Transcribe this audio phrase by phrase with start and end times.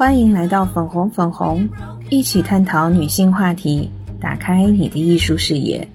[0.00, 1.68] 欢迎来到粉红粉红，
[2.08, 5.86] 一起探讨女性话题，打开你的艺术视野。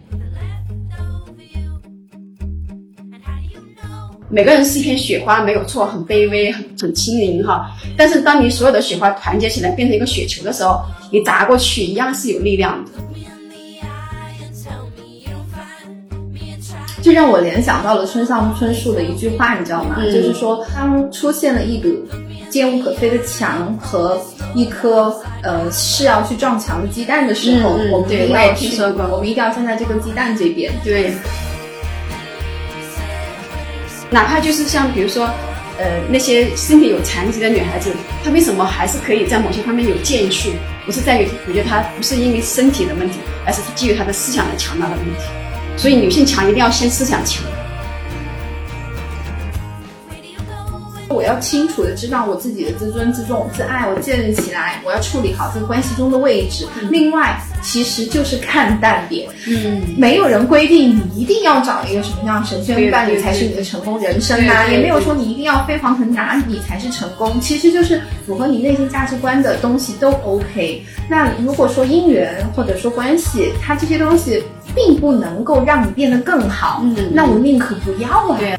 [4.30, 7.72] 每个人是一片雪花，没有错，很卑微，很很轻盈哈。
[7.98, 12.92] 但是当你所有的雪花团结起来，变成一个雪球的时候，你砸过去一样是有力量的。
[17.02, 19.96] 这让我联想到了村上春树的一句话，你知道吗？
[20.06, 21.90] 就是说，当出现了一堵
[22.56, 24.18] 坚无可摧的墙和
[24.54, 25.14] 一颗
[25.44, 30.72] 呃是要去撞墙的鸡蛋的时候，我们一对我也定要去听说过我们一定要站在这个鸡蛋这边。
[30.82, 31.12] 对，
[34.10, 35.26] 哪怕就是像比如说，
[35.78, 37.92] 呃，那些身体有残疾的女孩子，
[38.24, 40.48] 她为什么还是可以在某些方面有建树？
[40.86, 45.24] 不是在于我觉得她不是因为身体的问题，而是基于她的思想的强大的问题。
[45.76, 47.44] 所以女性强一定要先思想强。
[51.08, 56.66] 我要清楚的知道我自己的自尊、自重、自爱，我建立起来，我要处理好这个关系中的位置。
[56.90, 70.84] 另外，其实就是看淡点，嗯，没有人规定你一定要找一个什么样的神仙伴侣才是你的成功人生啊，对对也没有说你一定要飞黄腾达你才是成功，其实就是符合你内心价值观的东西都 OK。
[71.08, 78.38] 那如果说姻缘或者说关系，它这些东西并不能够让你变得更好，嗯那我宁可不要啊。
[78.40, 78.58] 对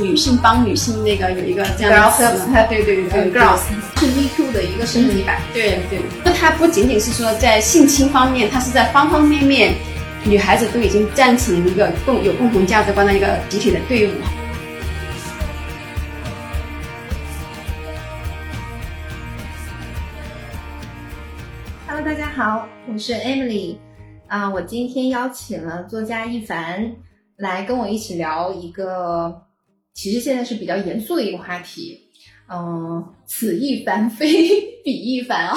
[0.00, 2.50] 女性帮女性那个有一个这样的词。
[2.68, 3.60] 对对对对嗯，Girls
[3.98, 5.40] 是 VQ 的一个升级版。
[5.52, 9.74] 对对，那它不仅仅是说在性侵方面，它是在方方面面，
[10.24, 14.12] 女孩子都已经站成一个共有共同价值观的一个集体的队伍。
[21.86, 23.76] Hello，大家好，我是 Emily，
[24.28, 26.92] 啊、我今天邀请了作家一凡
[27.36, 29.42] 来跟我一起聊一个，
[30.00, 32.00] 其实现在是比较严肃的一个话题。
[32.50, 34.26] 嗯，此一凡非
[34.82, 35.54] 彼一凡啊，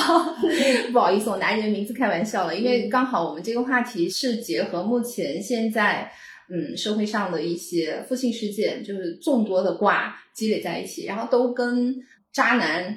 [0.91, 6.11] 不好意思，我拿你的名字开玩笑了，因为刚好我们这个话题是结合目前现在
[6.53, 11.95] 嗯社会上的一些负性事件，就是众多的卦积累在一起，然后都跟
[12.33, 12.95] 渣男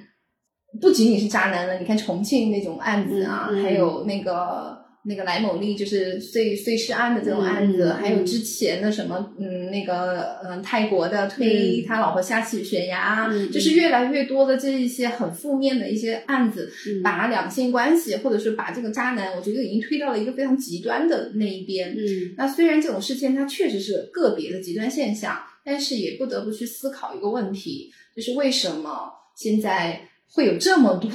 [0.81, 4.76] 不仅仅是渣男了，你看重庆那种案子啊，还有那个
[5.09, 17.03] 那个莱某利就是碎碎尸案的这种案子，还有之前的什么嗯那个嗯泰国的推他老婆下起悬崖，就是越来越多的这一些很负面的一些案子，嗯。
[17.03, 21.95] 把两性关系或者是把这个渣男，我觉得已经推到了一个非常极端的那一边。
[21.97, 22.35] 嗯。
[22.37, 30.01] 那虽然这种事件它确实是个别的极端现象，但是也不得不去思考一个问题，就是为什么现在
[30.37, 31.11] 会有这么多、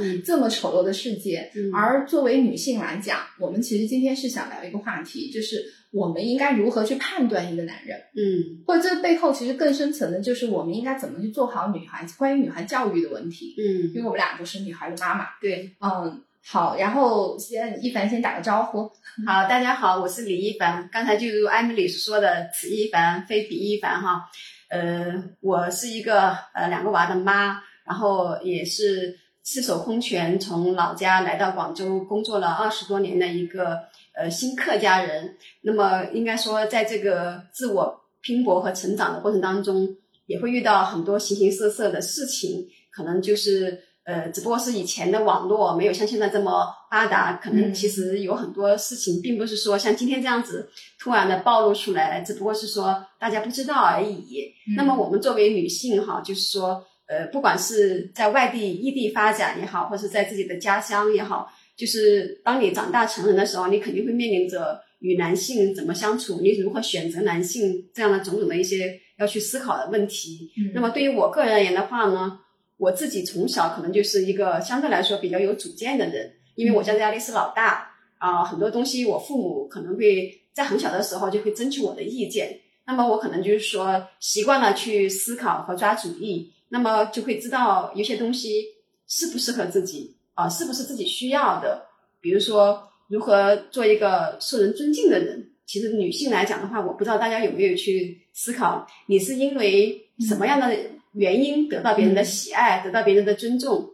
[0.00, 1.48] 嗯 这么丑陋的世界？
[1.54, 13.54] 嗯而作为女性来讲，我们其实今天是想聊一个话题，就是我们应该如何去判断一个男人，嗯或者这背后其实更深层的就是我们应该怎么去做好女孩关于女孩教育的问题。
[13.56, 15.70] 嗯因为嗯，我们俩都是女孩的妈妈，对。
[15.80, 18.90] 嗯，好，然后先一凡先打个招呼，
[19.24, 20.88] 好，大家好，我是李一凡。
[20.92, 24.22] 刚才就如艾米丽所说的，此一凡非彼一凡哈。
[24.68, 33.78] 呃，我是一个呃两个娃的妈，然后也是赤手空拳从老家来到广州工作了二十多年的一个
[34.14, 35.36] 呃新客家人。
[35.62, 39.88] 那么应该说，在这个自我拼搏和成长的过程当中，
[40.26, 54.54] 也会遇到很多形形色色的事情，可能就是呃，只不过是以前的网络没有像现在这么发达，可能嗯其实有很多事情并不是说像今天这样子突然的暴露出来，只不过是说大家不知道而已。
[54.76, 70.50] 那么我们作为女性哈，就是说呃，不管是在外地异地发展也好，或是在自己的家乡也好，就是当你长大成人的时候，你肯定会面临着与男性怎么相处，你如何选择男性这样的种种的一些要去思考的问题。
[70.56, 72.38] 嗯那么对于我个人而言的话呢，
[72.78, 88.64] 我自己从小可能就是一个相对来说比较有主见的人，因为我在家里是老大啊、很多东西我父母可能会在很小的时候就会征求我的意见，那么我可能就是说习惯了去思考和抓主意，那么就会知道有些东西
[89.06, 91.86] 适不适合自己啊、是不是自己需要的，
[92.20, 95.52] 比如说如何做一个受人尊敬的人。
[95.64, 100.76] 其实女性来讲的话，我不知道大家有没有去思考，你是因为什么样的
[101.12, 103.90] 原因得到别人的喜爱，得到别人的尊重？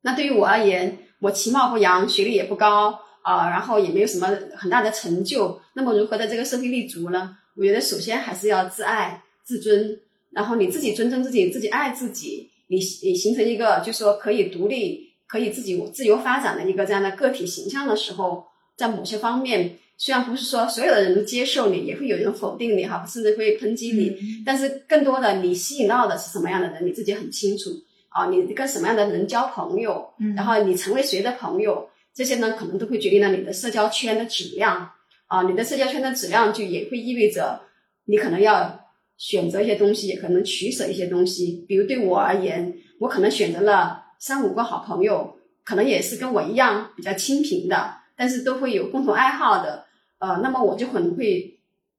[0.00, 4.26] 那对于我而言，我其貌不扬，学历也不高啊、然后也没有什么
[4.56, 5.60] 很大的成就。
[5.74, 7.36] 那么如何在这个社会立足呢？
[7.56, 10.00] 我觉得首先还是要自爱、自尊，
[10.34, 18.44] 然后你自己尊重自己，自己爱自己，你你形成一个就是说可以独立、可以自己自由发展的一个这样的个体形象的时候，
[18.76, 27.70] 在某些方面，虽然不是说所有的人都接受你，也会有人否定你哈，甚至会抨击你，嗯但是更多的你吸引到的是什么样的人，你自己很清楚
[28.08, 28.26] 啊。
[28.26, 34.90] 你跟什么样的人交朋友，嗯然后你成为谁的朋友，这些呢可能都会决定了你的社交圈的质量
[35.26, 35.42] 啊。
[35.42, 37.60] 你的社交圈的质量就也会意味着
[38.06, 38.83] 你可能要
[39.16, 41.64] 选择一些东西，也可能取舍一些东西。
[41.68, 49.84] 比如对我而言，我可能选择了三五个好朋友，可能也是跟我一样比较清贫的，但是都会有共同爱好的。
[50.18, 51.58] 呃，那么我就可能会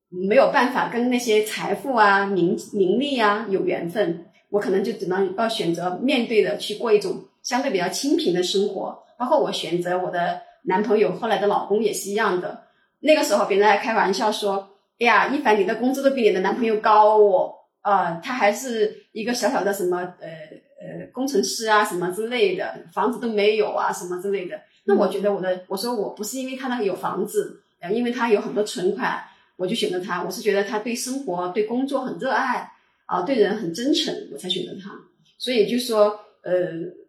[0.09, 9.03] 没有办法跟那些财富啊、名名利啊有缘分，我可能就只能要选择面对的去过一种相对比较清贫的生活。
[9.17, 12.63] 包括我选择我的男朋友，后来的老公也是一样的。
[12.99, 14.69] 那个时候别人还开玩笑说
[14.99, 20.27] ：“哎呀，一凡你的工资都比你的男朋友高哦，呃，他还是一个小小的什么呃
[20.79, 29.21] 呃工程师啊什么之类的，房子都没有啊什么之类的。”那我觉得我的我说我不是因为他那个有房子，呃，因为他有很多存款，
[29.57, 30.23] 我就选择他。
[30.23, 32.71] 我是觉得他对生活、对工作很热爱
[33.05, 34.91] 啊、对人很真诚，我才选择他。
[35.37, 36.53] 所以就说，呃，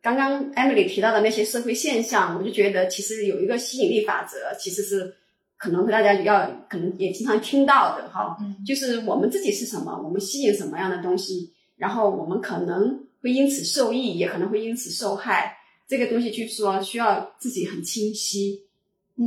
[0.03, 5.15] 刚刚 Emily 提到的那些社会现象，我就觉得其实有一个吸引力法则，其实是
[5.57, 15.57] 可能大家要可能也经常听到的哈，嗯就是我们自己是什么，我们吸引什么样的东西，然后我们可能会因此受益，也可能会因此受害。
[15.89, 18.63] 这个东西就是说需要自己很清晰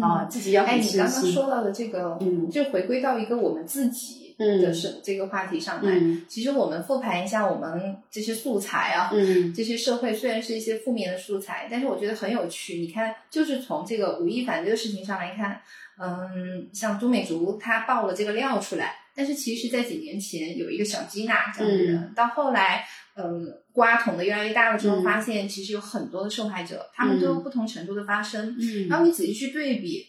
[0.01, 1.31] 啊、自己要哎，很清你刚刚。
[1.31, 4.18] 说到的这个，嗯就回归到一个我们自己嗯
[4.61, 5.91] 的是这个话题上来。
[5.99, 12.79] 嗯其实我们复盘一下我们这些素材啊，嗯这些社会虽然是一些负面的素材，但是我觉得很有趣。
[12.79, 15.61] 你看，就是从这个吴亦凡这个事情上来看，
[15.99, 28.55] 嗯，像都美竹她爆了这个料出来，但是其实在几年前有一个小吉娜这样的人，到后来，嗯，瓜捅的越来越大了之后，嗯发现其实有很多的受害者，他们都有不同程度的发生。
[28.59, 30.07] 嗯然后你仔细去对比，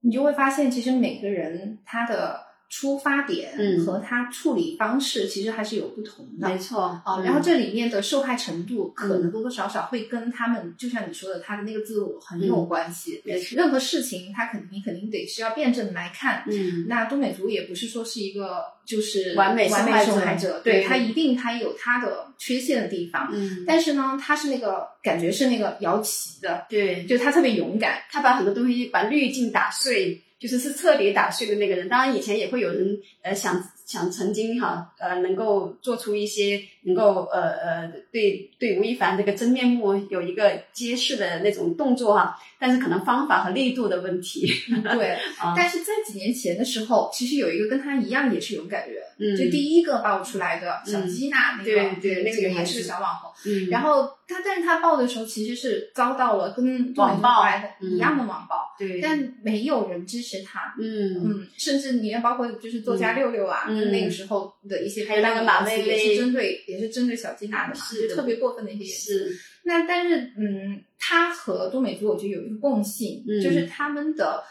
[0.00, 6.48] 你就会发现，其实每个人他的出发点嗯和他处理方式其实还是有不同的。
[6.48, 13.22] 没错哦，嗯然后这里面的受害程度可能多多少少会跟他们，就像你说的，他的那个自我很有嗯关系。
[13.52, 16.44] 任何事情，他肯定肯定得是要辩证来看。
[16.46, 28.02] 嗯那东美竹也不是说是一个就是完美完美受害者对他一定他有他的缺陷的地方，嗯，但是呢，他是那个感觉是那个摇旗的，对，就他特别勇敢。
[28.10, 31.88] 他把很多东西把滤镜打碎，就是是彻底打碎的那个人。
[31.88, 44.46] 当然，以前也会有人呃想想曾经哈呃能够做出一些能够呃呃对对吴亦凡这个真面目有一个揭示的那种动作哈，但是可能方法和力度的问题。
[44.82, 53.30] 对， 啊但是在几年前的时候，其实有一个跟他一样也是勇敢的人，嗯就第一个爆出来的小嗯基娜那个，对对那个这个也是个小网红。
[53.46, 60.74] 嗯然后他，但是他报的时候其实是遭到了跟网暴的一样的网暴，对，但没有人支持他。
[60.78, 69.14] 嗯嗯，甚至你也包括就是作家六六啊，嗯那个时候的一些还有那个马薇薇也是针对也是针对小金娜的嘛，是就特别过分的一些。
[69.14, 74.42] 是那但是嗯，他和多美族我觉得有一个共性，嗯就是他们的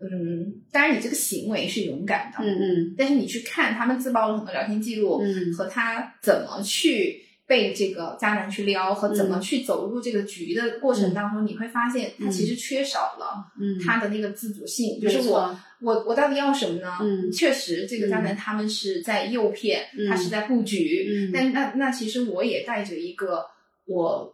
[0.00, 9.40] 嗯，当然你这个行为是勇敢的，嗯嗯但是你去看他们自曝了很多聊天记录，嗯和他怎么去被这个渣男去撩，和怎么嗯。
[9.40, 16.98] 去走入这个局的过程当中，你会发现他其实缺少了嗯，他的那个自主性，就是我我我到底要什么呢？
[17.00, 17.30] 嗯。
[17.30, 21.30] 确实这个渣男他们是在诱骗，嗯他是在布局，嗯。
[21.32, 23.44] 但那那其实我也带着一个
[23.86, 24.32] 我。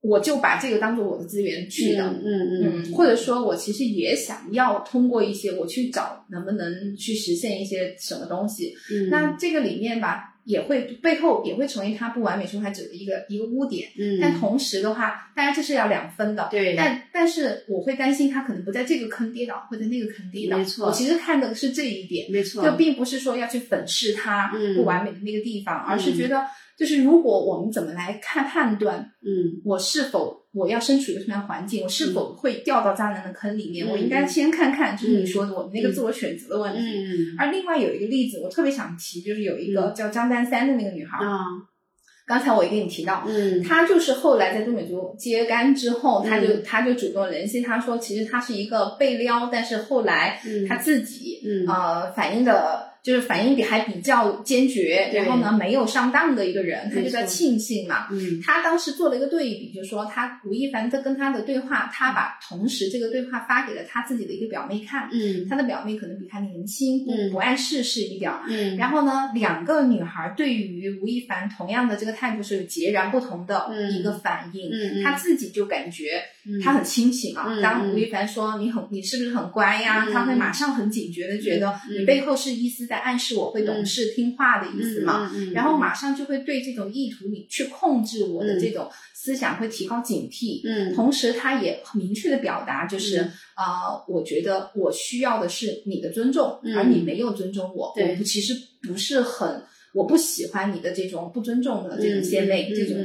[0.00, 9.10] 我就把这个当做我的资源去的，嗯嗯嗯，或者说我其实也想要通过一些我去找能不能去实现一些什么东西，嗯。
[9.10, 13.86] 那这个里面吧，也会背后也会成为他不完美受害者的一个一个污点。
[13.98, 20.56] 嗯，但同时的话，当然这是要两分的，对但但是我会担心他可能不在这个坑跌倒，会在那个坑跌倒。
[20.56, 26.42] 没错我其实看的是这一点，没错，就并不是说要去粉饰他嗯不完美的那个地方，而是觉得
[26.78, 36.78] 就是如果我们怎么来看判断嗯我是否我要身处一个什么样的环境，我是否会掉到渣男的坑里面，嗯我应该先看看，就是你说的我们那个自我选择的问题。
[36.80, 37.36] 嗯。
[37.38, 39.94] 而另外有一个例子，我特别想提，就是有一个嗯。
[39.94, 41.38] 叫张丹三的那个女孩，啊。
[42.26, 43.62] 刚才我也跟你提到，嗯。
[43.62, 46.62] 她就是后来在都美竹揭竿之后，她就嗯。
[46.64, 50.66] 她就主动联系，她说其实她是一个被撩，但是后来嗯。
[50.66, 51.66] 她自己嗯。
[51.66, 52.87] 呃反应的。
[53.02, 58.08] 就是反应比还比较坚决，然后呢没有上当的一个人，他就在庆幸嘛。
[58.10, 68.42] 嗯他当时做了一个对比，就是说他吴亦凡在跟他的对话，他把同时这个对话发给了他自己的一个表妹看，嗯他的表妹可能比他年轻，不嗯不谙世事一点儿。
[68.48, 74.70] 嗯，然后呢，两个女孩对于吴亦凡同样的这个态度是有截然不同的嗯一个反应。
[74.70, 77.60] 嗯嗯她自己就感觉嗯他很清醒啊。
[77.60, 80.12] 当吴亦凡说你很你是不是很乖呀，嗯。
[80.12, 85.30] 他会马上很警觉的觉得嗯你背后是意思在暗示我会懂事听话的意思嘛。
[85.52, 90.60] 然后马上就会对这种意图你去控制我的嗯这种思想会提高警惕。
[90.64, 90.94] 嗯。
[90.94, 93.32] 同时，他也很明确的表达，就是嗯。
[93.58, 96.76] 啊、我觉得我需要的是你的尊重，嗯。
[96.76, 98.10] 而你没有尊重我，对。
[98.12, 99.62] 我不其实不是很，
[99.92, 102.96] 我不喜欢你的这种不尊重的这种献媚，嗯这种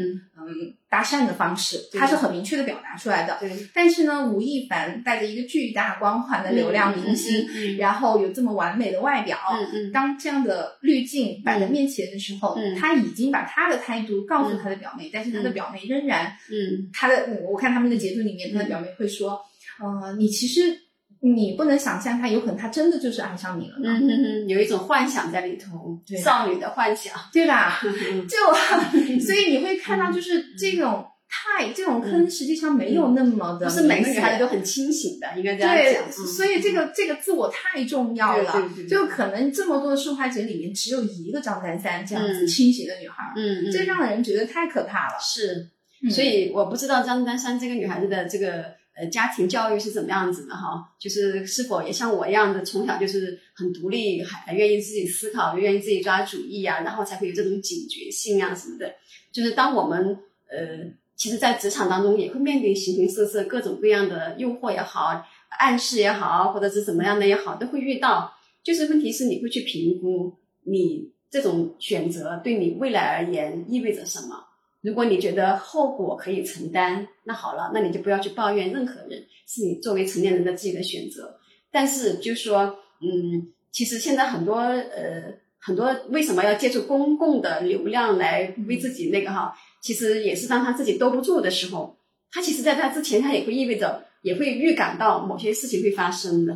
[0.48, 2.00] 嗯嗯搭讪的方式，对。
[2.00, 3.38] 他是很明确的表达出来的。
[3.40, 3.52] 对。
[3.74, 7.76] 但是呢，吴亦凡带着一个巨大光环的流量明星，嗯嗯。
[7.76, 9.92] 嗯然后有这么完美的外表，嗯嗯。
[9.92, 12.76] 当这样的滤镜摆在面前的时候，嗯。
[12.76, 16.90] 他已经把他的态度告诉他的表妹，但是他的表妹仍然嗯。
[16.94, 19.42] 他的，嗯我看他们的截图里面，他的表妹会说，
[19.80, 20.78] 呃，你其实
[21.25, 27.13] 你不能想象他有可能他真的就是爱上你了呢，嗯嗯嗯，有一种幻想在里头，对少女的幻想。
[27.32, 27.80] 对吧？
[28.12, 28.38] 嗯就
[29.25, 36.27] 所以你会看到，就是这种太这种坑实际上没有那么的不是每个女孩子都很清醒的，应该这样对讲。，嗯。
[36.27, 38.84] 所以这个这个自我太重要了，对对对。
[38.84, 42.48] 对就可能这么多的受害者里面，只有一个张丹珊这样子嗯。
[42.48, 45.13] 清醒的女孩，嗯嗯，这让人觉得太可怕了。
[45.22, 45.70] 是，
[46.03, 46.12] 嗯。
[46.12, 48.65] 所以我不知道张丹珊这个女孩子的这个
[48.96, 58.94] 呃家庭教育是怎么样子的哈，就是是否也像我一样的从小就是很独立，还愿意自己思考，愿意自己抓主意啊，然后才会有这种警觉性啊什么的。
[59.32, 60.18] 就是当我们
[60.50, 65.26] 呃，其实，在职场当中也会面临形形色色各种各样的诱惑也好，
[65.60, 68.32] 暗示也好，或者是怎么样的也好，都会遇到。
[68.64, 74.36] 就是问题是你会去评估你这种选择对你未来而言意味着什么。
[74.84, 81.40] 如果你觉得后果可以承担，那好了，那你就不要去抱怨任何人，是你作为成年人的自己的选择。
[81.72, 85.24] 但是就说，嗯，其实现在很多呃
[85.58, 91.96] 很多为什么要借助公共的流量来为自己那个哈，其实也是当他自己兜不住的时候，
[92.30, 96.54] 他其实在他之前，他也会意味着也会预感到某些事情会发生的，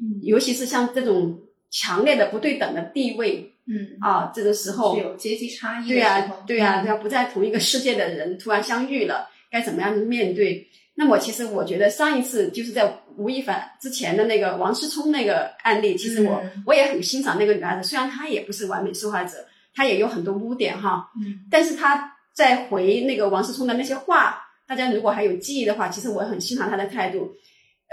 [0.00, 1.40] 嗯尤其是像这种
[1.74, 6.84] 强烈的不对等的地位嗯，啊，这个时候有阶级差异对呀、对呀、嗯。
[6.84, 10.68] 对呀、不在同一个世界的人突然相遇了，该怎么样去面对？
[10.94, 16.62] 那么其实我觉得上一次就是在吴亦凡之前的那个王思聪那个案例，其实我、嗯。
[16.64, 21.40] 我也很欣赏那个女孩子，虽然她也不是完美受害者，她也有很多污点哈，嗯。
[21.50, 27.32] 但是她在回那个王思聪的那些话，大家如果还有记忆的话，其实我很欣赏她的态度，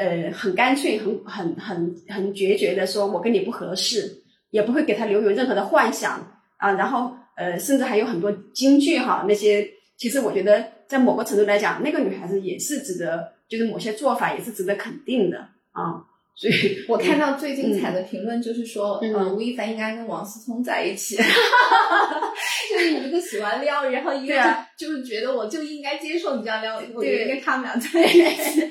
[0.01, 6.13] 呃，很干脆，很很很很决绝的说，我跟你不合适，也不会给他留有任何的幻想
[6.58, 15.38] 啊，然后呃，甚至还有很多金句哈，那些其实我觉得在某个程度来讲，那个女孩子也是值得，就是某些做法也是值得肯定的
[15.72, 16.01] 啊，
[16.36, 16.53] 所以
[16.89, 21.15] 我看到最精彩的评论就是说，嗯呃，吴亦凡应该跟王思聪在一起，
[22.74, 28.68] 就是一个喜欢撩，然后一个对啊就就是觉得我就应该接受你这样撩，我对应该他们俩在一起。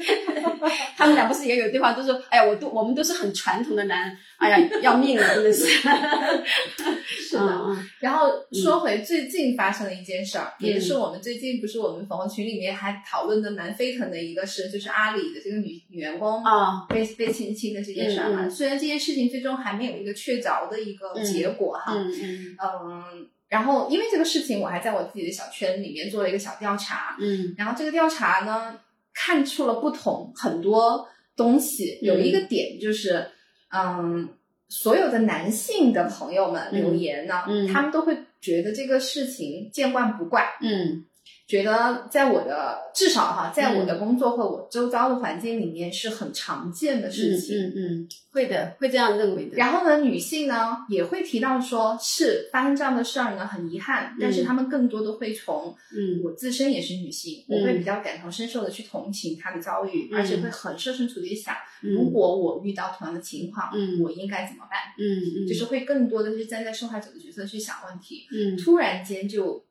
[0.97, 5.65] 他们俩不是也有对话，都说，哎呀，我都我们都是很传统的男，哎呀，要命了，真的是，
[7.07, 7.61] 是的。
[8.01, 10.67] 然后说回最近发生的一件事儿，嗯。
[10.67, 18.49] 也是我们最近不是我们粉红群里面还讨论的蛮沸腾的一个事，就是阿里的这个女女员工啊，被被性侵的这件事儿嘛。
[18.49, 27.55] 虽然这件事情最终还没有一个确凿的一个结果哈，嗯，然后因为这个事情，我还在我自己的小圈里面做了一个小调查，嗯。
[27.59, 28.81] 然后这个调查呢，
[29.13, 33.27] 看出了不同很多东西，有一个点就是，
[33.71, 34.29] 嗯，
[34.69, 37.73] 所有的男性的朋友们留言呢，嗯嗯。
[37.73, 41.05] 他们都会觉得这个事情见怪不怪，嗯
[41.51, 47.57] 觉得在我的至少哈，在我的嗯工作或我周遭的环境里面是很常见的事情。
[47.59, 49.57] 嗯嗯，会的，会这样认为的。
[49.57, 61.53] 然后呢，女性呢也会提到说，是发生这样的事儿呢很遗憾，但是她们更多的会从嗯我自身也是女性，嗯我会比较感同身受的去同情她的遭遇，嗯而且会很设身处地地想，
[61.83, 64.79] 嗯如果我遇到同样的情况，嗯我应该怎么办？
[64.97, 68.27] 嗯嗯，就是会更多的是站在受害者的角色去想问题。
[68.33, 69.65] 嗯突然间就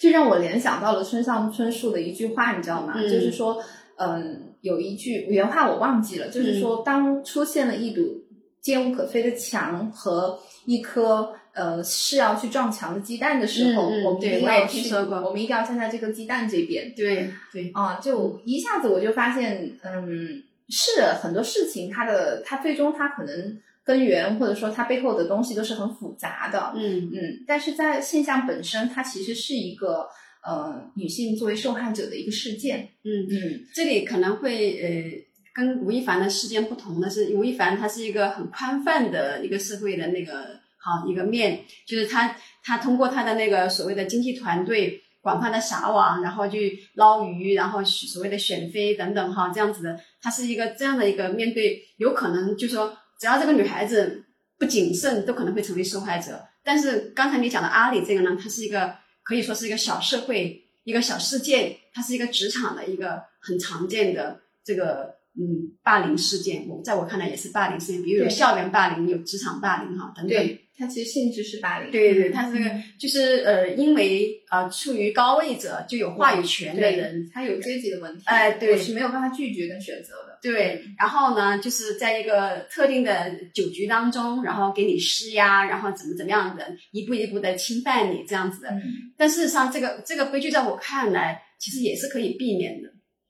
[0.00, 2.94] 就让我联想到了村上春树的一句话，你知道吗？
[2.96, 3.62] 嗯就是说，
[3.96, 8.24] 嗯，有一句原话我忘记了，就是嗯说，当出现了一堵
[8.62, 18.00] 坚无可摧的墙和一颗呃是要去撞墙的鸡蛋的时候，我们一定要去，我们一定要站在这个鸡蛋这边对对，啊！
[18.02, 23.58] 就一下子我就发现，嗯，是很多事情它的它最终它可能
[23.90, 30.06] 根源或者说它背后的东西都是很复杂的，嗯嗯，但是在现象本身，它其实是一个
[30.44, 32.88] 呃女性作为受害者的一个事件。
[33.02, 35.30] 嗯，嗯这里可能会呃。
[35.52, 40.32] 跟吴亦凡的事件不同的是，吴亦凡他是一个很宽泛的一个社会的那个
[40.78, 54.24] 好一个面，就是他他通过他的那个所谓的经济团队，广泛的撒网，然后去捞鱼，然后所谓的选妃等等哈，这样子的，他是一个这样的一个面对，有可能就说只要这个女孩子
[54.58, 56.44] 不谨慎，都可能会成为受害者。
[56.64, 65.20] 但是刚才你讲的阿里这个呢，它是一个可以说是一个小社会一个小世界，它是一个职场的一个很常见的这个。
[65.38, 70.58] 嗯，霸凌事件，我在我看来也是霸凌事件，比如有校园霸凌，有职场霸凌哈等等。
[70.80, 71.90] 对，它其实性质是霸凌。
[71.90, 72.64] 对对，它是个
[72.98, 78.22] 就是呃，因为呃处于高位者就有话语权的人，他有阶级的问题。
[78.24, 80.38] 哎，对，是没有办法拒绝跟选择的。
[80.42, 88.72] 对，然后呢，就是在一个特定的酒局当中，然后给你施压，然后怎么怎么样的，一步一步的侵犯你这样子的。
[89.18, 92.88] 但事实上，这个这个悲剧在我看来，其实也是可以避免的。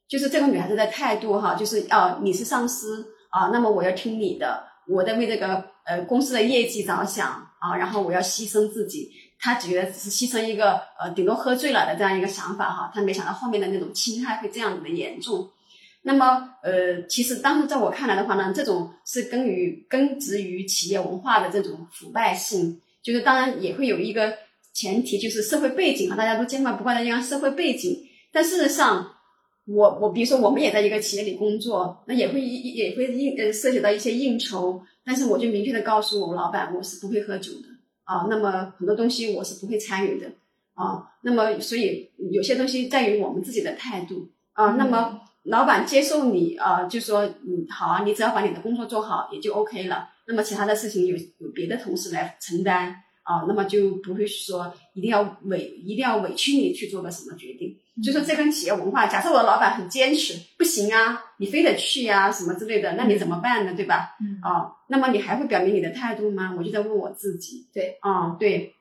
[0.08, 7.28] 就是这个女孩子的态度哈，就是哦，你是上司啊，那么我要听你的，我在为这个呃公司的业绩着想
[7.58, 9.10] 啊，然后我要牺牲自己。
[9.42, 15.50] 他觉得只是牺牲一个呃，顶多喝醉了的这样一个想法哈，他没想到后面的那种侵害会这样子的严重。
[16.02, 24.32] 那么呃，其实当时在我看来的话呢，这种是根于根植于企业文化的这种腐败性，就是当然也会有一个
[24.74, 27.98] 前提，就是社会背景啊，大家都见怪不怪的这样社会背景，
[28.30, 29.16] 但事实上。
[29.72, 37.68] 我我比如说，我们也在一个企业里工作，那也会也会应呃涉及到一些应酬，但是我就明确的告诉我老板，我是不会喝酒的
[38.04, 38.26] 啊。
[38.28, 40.26] 那么很多东西我是不会参与的
[40.74, 41.06] 啊。
[41.22, 44.72] 那么所以有些东西在于我们自己的态度啊。
[44.72, 50.08] 那么老板接受你啊，就说嗯好啊，你只要把你的工作做好也就 OK 了。
[50.26, 52.88] 那么其他的事情有有别的同事来承担
[53.22, 57.76] 啊，那么就不会说一定要委一定要委屈你去做个什么决定。
[58.02, 63.74] 就说这跟企业文化，假设我的老板很坚持，不行啊，你非得去呀，什么之类的，那你怎么办呢？
[63.74, 64.16] 对吧？
[64.20, 66.54] 嗯啊，那么你还会表明你的态度吗？
[66.56, 67.68] 我就在问我自己。
[67.74, 68.74] 对，哦对，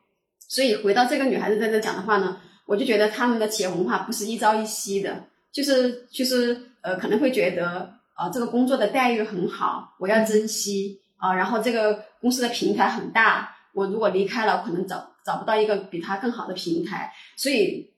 [0.47, 17.91] 所以回到这个女孩子在这讲的话呢，我就觉得他们的企业文化不是一朝一夕的，就是就是呃可能会觉得啊这个工作的待遇很好，我要珍惜啊，然后这个公司的平台很大，我如果离开了，可能找找不到一个比他更好的平台，所以。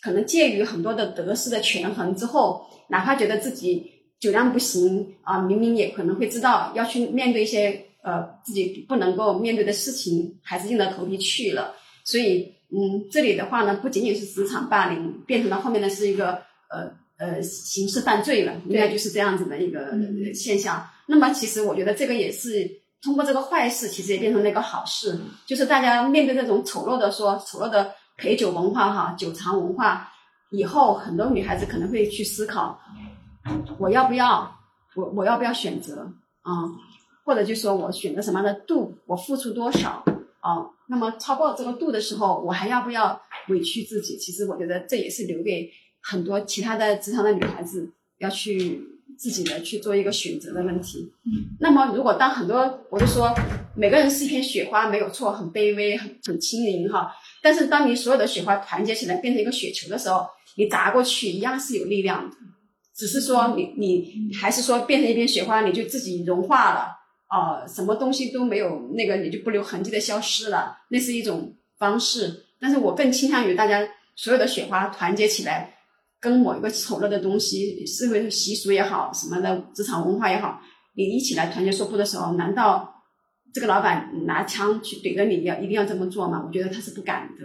[0.00, 11.74] 可能介于很多的得失的权衡之后，哪怕觉得自己酒量不行啊，明明也可能会知道要去面对一些呃自己不能够面对的事情，还是硬着头皮去了。
[12.04, 16.32] 所以，嗯，这里的话呢，不仅仅是职场霸凌，变成了后面的是一个
[16.70, 19.92] 呃呃刑事犯罪了，应该就是这样子的一个
[20.34, 20.84] 现象。
[21.06, 22.68] 那么，其实我觉得这个也是
[23.02, 27.94] 通过这个坏事，其实也变成了一个好事，就是大家面对这种丑陋的说丑陋的。
[28.16, 30.08] 陪酒文化哈，酒藏文化
[30.50, 32.78] 以后，很多女孩子可能会去思考，
[33.78, 34.54] 我要不要，
[34.94, 36.52] 我我要不要选择啊？
[37.24, 40.04] 或者就说我选择什么样的度，我付出多少
[40.40, 40.66] 啊？
[40.88, 44.16] 那么超过这个度的时候，我还要不要委屈自己？
[44.18, 45.70] 其实我觉得这也是留给
[46.02, 48.82] 很多其他的职场的女孩子要去
[49.16, 51.12] 自己的去做一个选择的问题。
[51.60, 53.32] 那么如果当很多我就说
[53.76, 57.12] 每个人是一片雪花，没有错，很卑微，很很轻盈哈。
[57.42, 60.24] 但是，当你所有的雪花团结起来变成一个雪球的时候，
[60.56, 62.36] 你砸过去一样是有力量的。
[62.94, 66.88] 只是说，你你还是说变成一片雪花，你就自己融化了
[67.26, 70.76] 啊，什么东西都没有，那个你就不留痕迹的消失了。
[70.90, 72.46] 那是一种方式。
[72.60, 75.74] 但是我更倾向于大家所有的雪花团结起来，
[76.20, 80.60] 跟某一个丑陋的东西，社会习俗也好，什么的职场文化也好，
[80.94, 83.01] 你一起来团结说不的时候，难道？
[83.52, 86.42] 这个老板拿枪去怼着你，要一定要这么做吗？
[86.46, 87.44] 我觉得他是不敢的。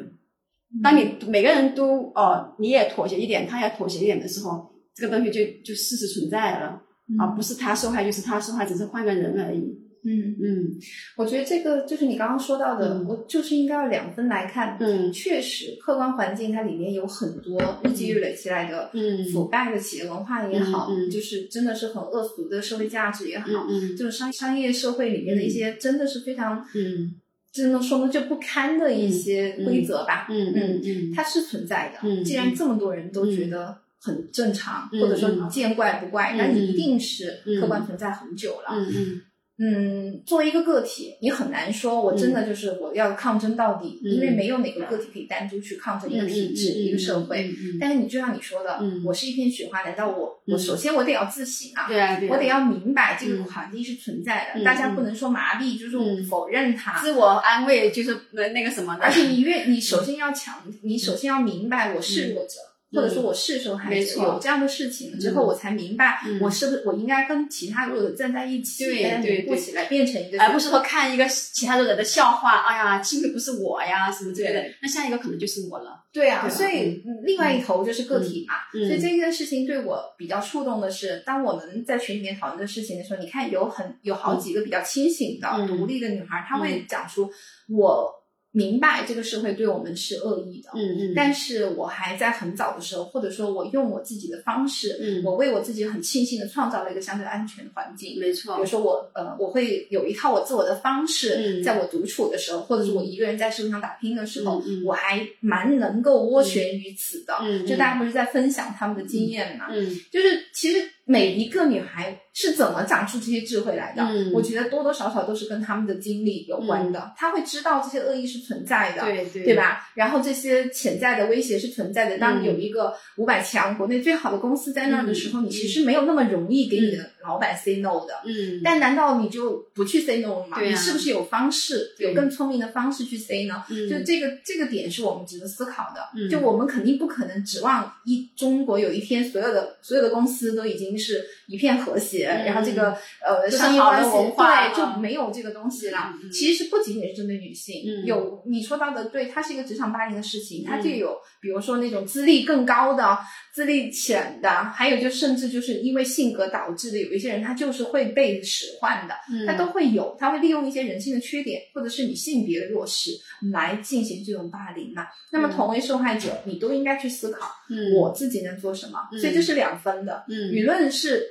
[0.83, 6.81] 当你每个人都哦，你也妥协一点，他也妥协一点的时候，这个东西就就事实存在了
[7.17, 9.86] 啊，不是他受害就是他受害，只是换个人而已。
[10.07, 10.35] 嗯。
[10.41, 10.79] 嗯，
[11.17, 14.77] 我觉得这个就是你刚刚说到的，我就是应该要两分来看。
[14.79, 27.15] 嗯，确实，客观环境它里面有很多日积月累起来的，嗯，腐败的企业文化也好，就是真的是很恶俗的社会价值也好，嗯，就是商商业社会里面的一些真的是非常，嗯，
[27.51, 30.27] 真的说呢就不堪的一些规则吧。
[30.29, 32.07] 嗯嗯嗯，它是存在的。
[32.07, 38.69] 嗯，既然这么多人都觉得很正常，或者说你见怪不怪，那你一定是客观存在很久了。
[38.71, 39.21] 嗯嗯。
[39.59, 47.51] 嗯，作为一个个体，你很难说，我真的就是我要抗争到底，因为没有哪个个体可以单独去抗争一个体制、一个社会。
[47.79, 51.87] 但是你就像你说的，我是一片雪花，难道我我首先我得要自省啊？
[51.87, 57.01] 对啊，我得要明白这个环境是存在的，大家不能说麻痹，就是否认它。
[57.01, 59.05] 自我安慰就是那那个什么的。
[59.05, 62.59] 而且你越你首先要强，你首先要明白我是弱者。
[62.93, 76.03] 或者说我是受害者，有这样的事情之后，我才明白嗯我是不是我应该跟其他弱者站在一起，对对对凝固起来，变成一个，而不是说看一个其他弱者的笑话，哎呀，幸亏不是我呀，什么之类的，那下一个可能就是我了。
[76.13, 87.29] 对啊，所以嗯另外一头就是个体嘛，嗯所以这件事情对我比较触动的是，当我们在群里面讨论这个事情的时候，你看有很有好几个比较清醒的、嗯独立的女孩，她会讲出
[87.69, 88.09] 我
[88.57, 91.13] 明白这个社会对我们是恶意的，嗯嗯。
[91.15, 95.23] 但是我还在很早的时候，或者说我用我自己的方式，嗯。
[95.23, 98.19] 我为我自己很庆幸的创造了一个相对安全的环境。
[98.19, 98.55] 没错。
[98.55, 101.63] 比如，说我呃，我会有一套我自我的方式，嗯。
[101.63, 107.37] 在我独处的时候，或者是我一个人在社会上打拼的时候，我还蛮能够涡旋于此的。
[107.41, 109.67] 嗯嗯就大家不是在分享他们的经验嘛？
[109.69, 109.99] 嗯。
[110.11, 114.03] 就是其实每一个女孩是怎么长出这些智慧来的？
[114.03, 117.13] 嗯我觉得多多少少都是跟他们的经历有关的。
[117.15, 119.55] 她会知道这些恶意是存在的，对对对？
[119.55, 119.89] 吧？
[119.95, 122.17] 然后这些潜在的威胁是存在的。
[122.17, 128.13] 当你有一个五百强国内最好的公司在那儿的时候，嗯你其实没有那么容易给你的老板 say no 的。
[128.25, 130.57] 嗯，但难道你就不去 say no 了吗？
[130.57, 133.63] 对啊你是不是有方式，有更聪明的方式去 say 呢？
[133.69, 136.01] 嗯就这个这个点是我们值得思考的。
[136.15, 142.91] 嗯就我们肯定不可能指望一中国有一天所有的所有的公司都已经是一片和谐，嗯然后这个
[143.25, 146.13] 呃就是商业关系好的文化对就啊没有这个东西了。
[146.31, 153.17] 其实不仅仅是针对女性，嗯有你说到的对，它是一个职场霸凌的事情，它嗯就有比如说那种资历更高的、
[153.53, 159.13] 资历浅的，还有就甚至就是因为性格导致的，有一些人他就是会被使唤的。
[159.31, 163.11] 嗯他都会有，他会利用一些人性的缺点，或者是你性别的弱势
[163.53, 165.07] 来进行这种霸凌嘛。
[165.31, 168.99] 那么，嗯同为受害者，你都应该去思考，嗯我自己能做什么。
[169.13, 170.25] 嗯所以这是两分的。
[170.27, 171.25] 嗯舆论是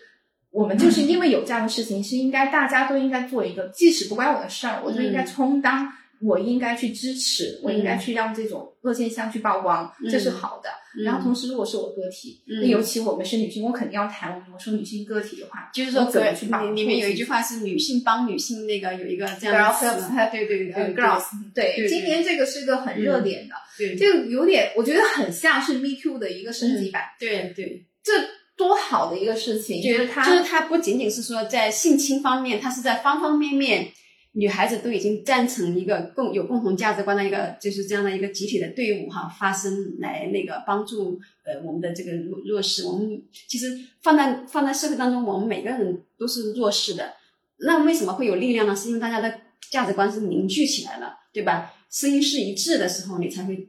[0.56, 5.26] 我们就是因为有这样的事情，是应该大家都应该做一个，即使不关我的事儿，我就应该嗯。
[5.26, 5.92] 充当。
[6.22, 10.70] 我应该去支持，我应该去让这种恶现象去曝光，这是好的。
[10.98, 11.04] 嗯。
[11.04, 12.62] 然后同时，如果是我个体，嗯。
[12.62, 14.42] 那尤其我们是女性，我肯定要谈。
[14.50, 20.08] 我说女性个体的话，就是说怎么去保护里里面有一句话是女性帮女性，那个有一个这样的词。
[20.32, 23.94] 对对对呃对 girls，对，对今年这个是个很热点的，对。
[23.94, 28.12] 这个有点，我觉得很像是 Me Too 的一个升级版，对对，这
[28.56, 33.88] 多好的一个事情，就是他就是他不仅仅是说在性侵方面，他是在方方面面，
[34.32, 42.86] 女孩子都已经站成一个共有共同价值观的一个就是这样的一个集体的队伍哈，发声来那个帮助呃我们的这个弱弱势。
[42.86, 47.14] 我们其实放在放在社会当中，我们每个人都是弱势的。
[47.58, 48.74] 那为什么会有力量呢？
[48.74, 49.40] 是因为大家的
[49.70, 51.72] 价值观是凝聚起来了，对吧？
[51.90, 53.68] 声音是一致的时候，你才会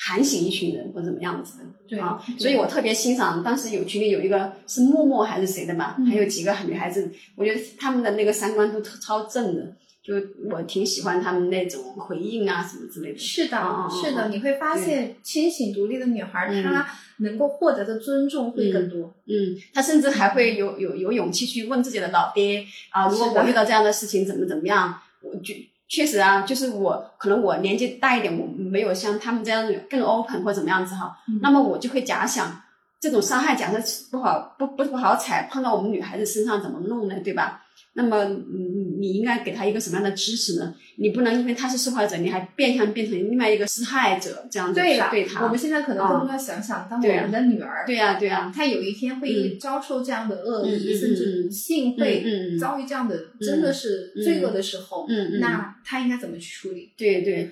[0.00, 1.64] 喊醒一群人或怎么样子的。
[1.88, 10.14] 对啊，所以我特别欣赏当时有群里有一个是默默还是谁的嘛，嗯还有几个女孩子，我觉得她们的那个三观都超正的，就
[10.50, 13.18] 我挺喜欢她们那种回应啊什么之类的。
[13.18, 16.86] 是的，是的，嗯你会发现清醒独立的女孩，嗯她
[17.20, 19.14] 能够获得的尊重会更多。
[19.26, 25.54] 嗯，她甚至还会有有有勇气去问自己的老爹啊，如果我遇到这样的事情怎么怎么样，我就。
[25.88, 32.60] 确实啊，就是我可能我年纪大一点，我没有像他们这样更 open 或怎么样子哈，嗯那么我就会假想
[33.00, 33.78] 这种伤害假设
[34.10, 37.14] 不好不不不好踩，碰到我们女孩子身上怎么弄呢？
[37.24, 37.62] 对吧？
[37.98, 40.72] 那么你你你应该给他一个什么样的支持呢？
[40.98, 45.42] 你不能因为他是受害者，你还变相变成另外一个施害者这样子对了，去对她。
[45.42, 52.24] 我们现在可能更多要想想，当我们的女儿，对呀、对呀、她有一天会遭受这样的恶意，甚至不幸会
[52.56, 55.08] 遭遇这样的真的是罪恶的时候，
[55.40, 56.92] 那她应该怎么去处理？
[56.96, 57.50] 对对，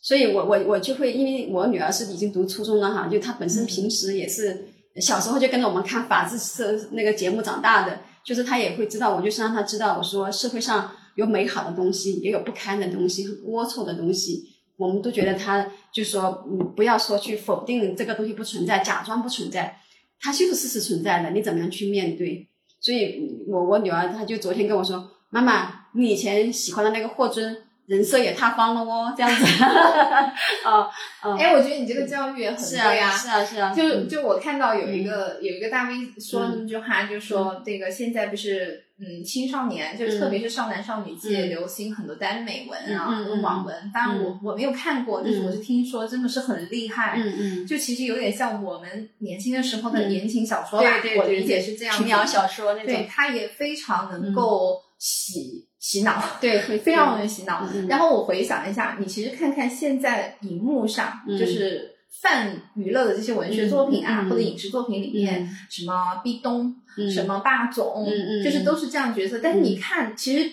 [0.00, 4.66] 所以我我我就会，因为我女儿是已经读初中了哈，就她本身平时也是
[5.00, 14.50] 小时候就跟着我们看法制社那个节目长大的，就是他也会知道，我就是让他知道，我说社会上有美好的东西，也有不堪的东西，很龌龊的东西。
[14.76, 19.78] 我们都觉得他就说，嗯，不要说去否定这个东西不存在，假装不存在，
[20.20, 22.48] 它就是事实存在的，你怎么样去面对？
[22.80, 27.56] 所以我我女儿她就昨天跟我说，妈妈，你以前喜欢的那个霍尊
[27.86, 29.62] 人设也塌方了哦，这样子。
[29.64, 30.88] 啊
[31.20, 34.08] 啊，哎，我觉得你这个教育也很是对啊，是啊，是啊，就嗯。
[34.08, 36.58] 就我看到有一个、有一个大 V 说嗯。
[36.62, 40.20] 那句话，就说这个现在不是嗯青少年，就嗯。
[40.20, 41.48] 特别是少男少女界嗯。
[41.50, 47.14] 流行很多耽美文啊、网文，当然我、我没有看过，但是我是听说真的是很厉害。
[47.18, 50.10] 嗯嗯，就其实有点像我们年轻的时候的嗯。
[50.12, 52.08] 言情小说吧，对对对我理解是这样子的。
[52.08, 56.18] 琼瑶小说那对种，，它也非常能够洗、洗脑。
[56.40, 57.68] 对，会非常容易洗脑。
[57.86, 61.90] 然后我回想一下，你其实看看现在荧幕上，嗯就是
[62.22, 68.06] 泛娱乐的这些文学作品啊，或者影视作品里面，嗯什么壁咚、嗯什么霸总，
[68.42, 69.40] 就是都是这样角色。
[69.42, 70.50] 但是你看，其实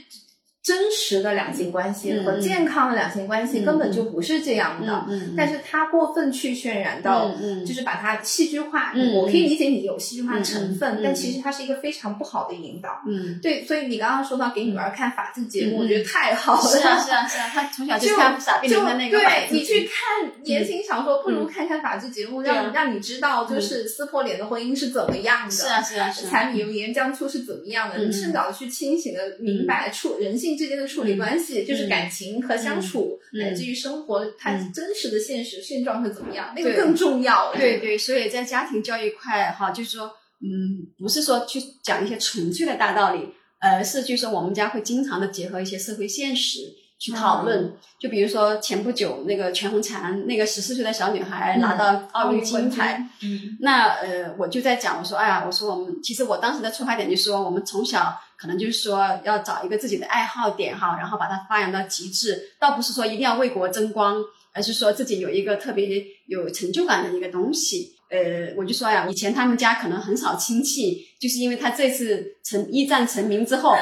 [0.64, 5.06] 真实的两性关系嗯和健康的两性关系嗯根本就不是这样的。
[5.10, 7.32] 嗯但是他过分去渲染到，
[7.66, 8.92] 就是把它戏剧化。
[8.96, 13.02] 嗯我可以理解你有戏剧化的成分，但其实它是一个非常不好的引导。
[13.08, 16.70] 嗯，对，所以你刚刚说到给女儿看法制节目，嗯我觉得太好了。
[16.70, 25.52] 是啊是啊是啊，他从小就就看傻逼就林的那个对你去看言情小说，不如看看法制节目，让让你知道就是撕破脸的婚姻是怎么样的。
[25.52, 27.98] 是啊是啊是啊，柴米油盐酱醋是怎么样的？
[27.98, 37.54] 嗯你趁早的去清醒的明白处人性之间的处理关系，就是感情和相处，嗯乃至于生活它嗯真实的现实现状是怎么样，那个更重要。
[37.54, 40.12] 对对，所以在家庭教育块哈，就是说，
[40.42, 46.60] 嗯，不是说去讲一些纯粹的大道理，而是就是说我们家会经常的结合一些社会现实
[47.02, 47.74] 去讨论。
[47.98, 64.18] 就比如说前不久那个全红婵那个十四岁的小女孩拿到奥运金牌，嗯那呃，我就在讲，我说，哎呀，我说我们其实我当时的出发点就是说，我们从小可能就是说要找一个自己的爱好点哈，然后把它发扬到极致，倒不是说一定要为国争光，
[64.54, 67.96] 而是说自己有一个特别有成就感的一个东西。
[68.10, 73.74] 呃，我就说呀，以前他们家可能很少亲戚，就是因为他这次成一战成名之后，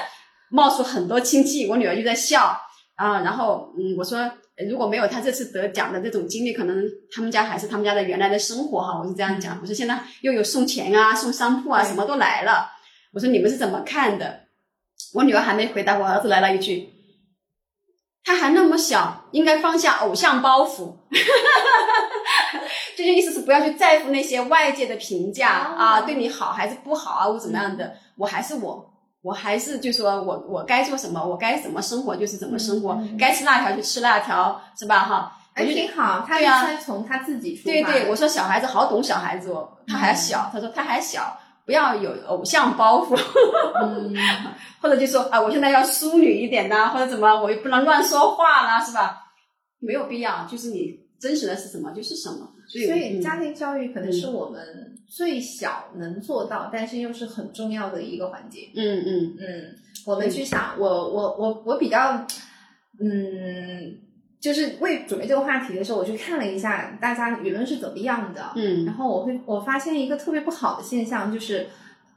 [0.49, 2.59] 冒出很多亲戚，我女儿就在笑
[2.99, 6.83] 啊，然后嗯，我说呃如果没有他这次得奖的这种经历，可能
[7.15, 9.57] 他们家还是他们家的原来的生活哈，我是这样讲。
[9.61, 12.69] 我说现在又有送钱啊、送商铺啊，什么都来了。
[13.13, 14.41] 我说你们是怎么看的？
[15.13, 16.89] 我女儿还没回答，我儿子来了一句
[18.25, 20.97] ：“他还那么小，应该放下偶像包袱。
[22.97, 28.93] ”这就意思是不要去在乎那些外界的评价、哦啊，对你好还是不好啊，或怎么样的，我还是我。
[29.21, 34.99] 我还是就说我我该做什么，我该怎么生活就是怎么生活，该吃辣条就吃辣条，是吧？
[34.99, 37.71] 哈，哎，挺好，他对啊他从他自己出发。
[37.71, 43.19] 对对，我说小孩子好懂小孩子哦，他还小，他说他还小，不要有偶像包袱，
[43.83, 44.15] 嗯，
[44.81, 49.17] 或者就说啊，我现在要淑女一点呐、或者怎么，我又不能乱说话啦，是吧？
[49.81, 58.69] 没有必要，就是你真实的是什么就是什么，所以家庭教育可能是我们最小能做到，但是又是很重要的一个环节。
[58.75, 62.27] 嗯嗯嗯，我们去想，我我我我比较，
[63.01, 63.97] 嗯，
[64.39, 71.67] 就是为准备这个话题的时候，我去看了一下大家舆论是怎么样的，嗯然嗯后我会我发现一个特别不好的现象，就是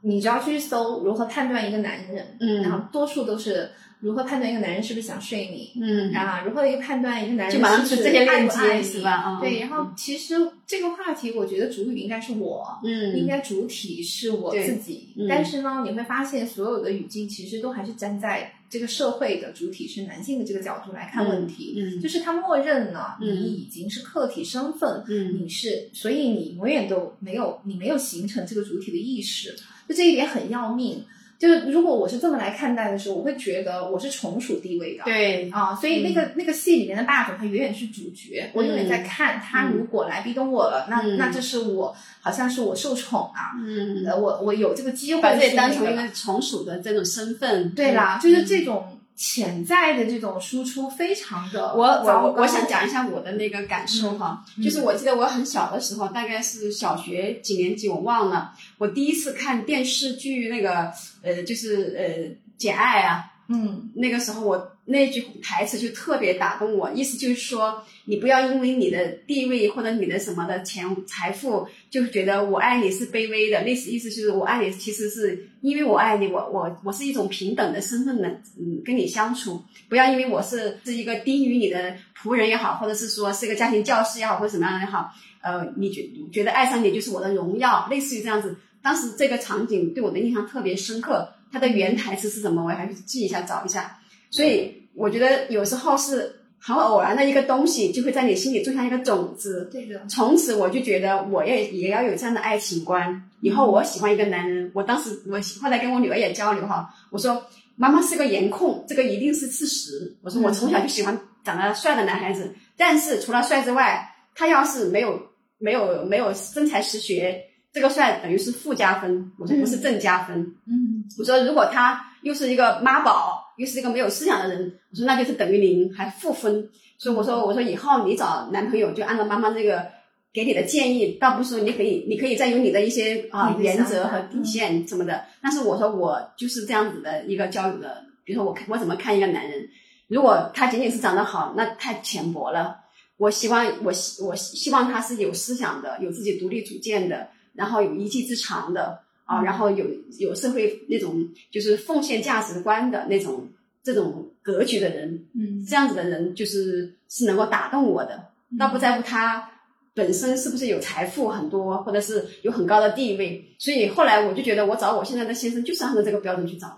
[0.03, 2.61] 你只要去搜如何判断一个男人，嗯。
[2.61, 5.71] 然后嗯多数都是如何判断一个男人是不是想睡你。
[5.81, 8.83] 嗯，啊，如何一个判断一个男人是不是爱不爱你。
[8.83, 9.11] 接是吧？
[9.11, 10.35] 啊，对，然后其实
[10.67, 15.07] 这个话题，我觉得主语应该是我，嗯，应该主体是我自己。
[15.15, 15.25] 嗯。
[15.29, 22.01] 但是呢，你会发现所有的语境其实都还是站在这个社会的主体是男性的这个角度来看问题，嗯。
[22.01, 25.39] 就是他默认了嗯你已经是客体身份，嗯。
[25.41, 29.55] 你是，所以你永远都没有你没有形成这个主体的意识，
[29.87, 31.03] 就这一点很要命。
[31.39, 35.03] 就是如果我是这么来看待的时候，我会觉得我是从属地位的。
[35.03, 38.49] 对，啊，所以那个、那个戏里面的霸总，他远远是主角。
[38.53, 54.63] 我永远在看他，如果来逼咚我了，那嗯那这是我，好像是我受宠啊，嗯，呃，我我有这个机会把自己是那个当成一个从属的这种身份，对啦，嗯就是这种潜在的这种输出非常的我我我我想讲一下我的那个感受哈，嗯。
[54.63, 62.05] 就是我记得我很小的时候，大概是小学几年级我忘了，我第一次看电视剧那个呃就是呃
[62.57, 63.91] 《简爱》啊，嗯。
[63.95, 78.27] 那个时候我那句台词就特别打动我，意思就是说，你不要因为你的地位或者你的什么的钱财富，就觉得我爱你是卑微的，类似意思就是我爱你其实是因为我爱你，我我我是一种平等的身份的，
[78.59, 88.57] 嗯，跟你相处，不要因为我是是一个低于你的仆人也好，或者是说是一个家庭教师也好，或者什么样也好，呃，你觉觉得爱上你就是我的荣耀，类似于这样子。
[88.81, 93.97] 当时这个场景对我的印象特别深刻，它的原台词是什么，我还是记一下找一下。
[94.33, 99.69] 所以我觉得有时候是很偶然的一个东西，就会在你心里种下一个种子。
[99.71, 103.29] 对的，从此我就觉得我也也要有这样的爱情观。
[103.41, 110.15] 以后我喜欢一个男人，我当时我后来跟我女儿也交流哈，我说妈妈是个颜控，这个一定是事实。
[110.23, 115.21] 我说我从小就喜欢长得帅的男孩子，但是除了帅之外，他要是没有
[115.59, 117.39] 没有没有真才实学，
[117.71, 120.39] 这个帅等于是负加分，我说不是正加分。
[120.65, 126.69] 嗯我说如果他又是一个妈宝，又是一个没有思想的人，我说那就是等于零，还负分。
[126.97, 129.85] 所以我说我说以后你找男朋友就按照妈妈这个
[130.31, 139.67] 给你的建议，倒不是说你可以你可以再有你的一些啊原则和底线什么的，但是我说我就是这样子的一个交友的，比如说我看我怎么看一个男人，
[140.07, 142.77] 如果他仅仅是长得好，那太浅薄了。
[143.17, 149.85] 我希望我希我希望他是有思想的，有自己独立主见的，然后有一技之长的啊，然后有
[150.19, 153.47] 有社会那种就是奉献价值观的那种
[153.83, 159.49] 这种格局的人，嗯这样子的人就是是能够打动我的，倒不在乎他
[159.93, 163.55] 本身是不是有财富很多，或者是有很高的地位。
[163.59, 166.77] 所以后来我就觉得，我找我现在的先生就是按照这个标准去找的。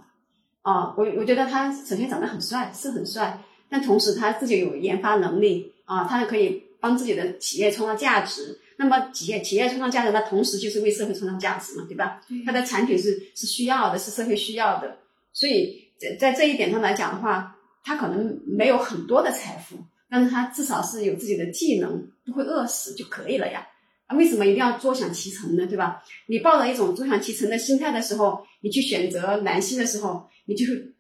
[0.62, 8.60] 啊，我我觉得他首先长得很帅，是很帅，但同时他自己有研发能力啊，他可以帮自己的企业创造价值。
[8.78, 12.22] 那么企业企业创造价值，那同时就是为社会创造价值嘛，对吧？
[12.46, 15.00] 它的产品是是需要的，是社会需要的，
[15.34, 19.78] 所以在在这一点上来讲的话，他可能没有很多的财富，
[20.10, 23.66] 但是他至少是有自己的技能，不会饿死就可以了呀。
[24.08, 25.66] 啊，为什么一定要坐享其成呢？
[25.66, 26.04] 对吧？
[26.28, 30.94] 你抱着一种坐享其成的心态的时候，你去选择男性的时候，你就会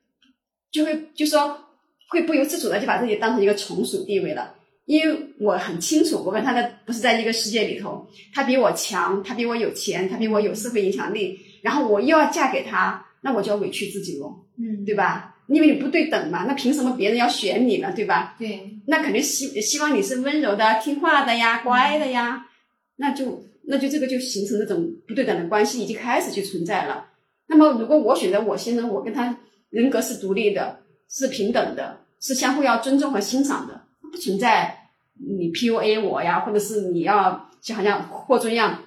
[0.71, 1.59] 就会就说
[2.07, 4.55] 会不由自主的就把自己当成一个从属地位了。
[4.85, 15.35] 因为我很清楚，我跟他的不是在一个世界里头，他比我强，他比我有钱，他比我有社会影响力，然后我又要嫁给他，那我就要委屈自己喽，嗯，对吧？
[15.47, 18.35] 因为你不对等嘛，那凭什么别人要选你呢，对吧？
[18.39, 22.47] 对，那肯定希希望你是温柔的、听话的呀、乖的呀，
[22.95, 27.09] 那就那就这个就形成这种不对等的关系已经开始就存在了。
[27.47, 29.37] 那么如果我选择我先生，我跟他
[29.69, 33.84] 人格是独立的，是平等的，是相互要尊重和欣赏的，
[34.15, 38.81] 不存在你 PUA 我呀，或者是你要就好像霍尊一样，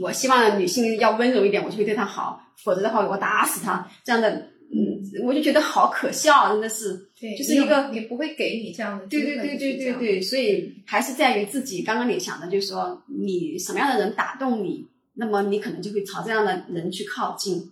[0.00, 7.10] 我希望女性要温柔一点，我就会对她好，否则的话我打死她这样的，嗯，我就觉得好可笑，真的是。
[7.20, 11.82] 对，就是一个也不会给你这样的对对对对对对，所以还是在于自己。
[11.82, 17.70] 刚刚你想的，就是说你什么样的人打动你，那么你可能就会朝这样的人去靠近，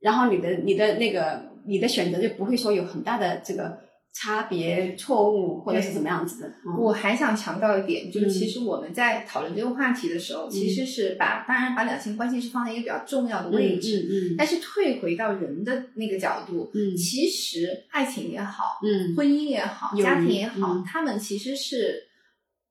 [0.00, 3.85] 然后你的你的那个你的选择就不会说有很大的这个
[4.18, 6.48] 差别、错误或者是怎么样子的。
[6.64, 6.74] 嗯。
[6.78, 8.30] 我还想强调一点，就是嗯。
[8.30, 14.34] 其实我们在讨论这个话题的时候，其实是把当然把两性关系是放在一个比较重要的位置，嗯嗯。
[14.38, 16.96] 但是退回到人的那个角度，嗯。
[16.96, 19.14] 其实爱情也好，嗯。
[19.14, 20.84] 婚姻也好，家庭也好，嗯。
[20.86, 22.02] 他们其实是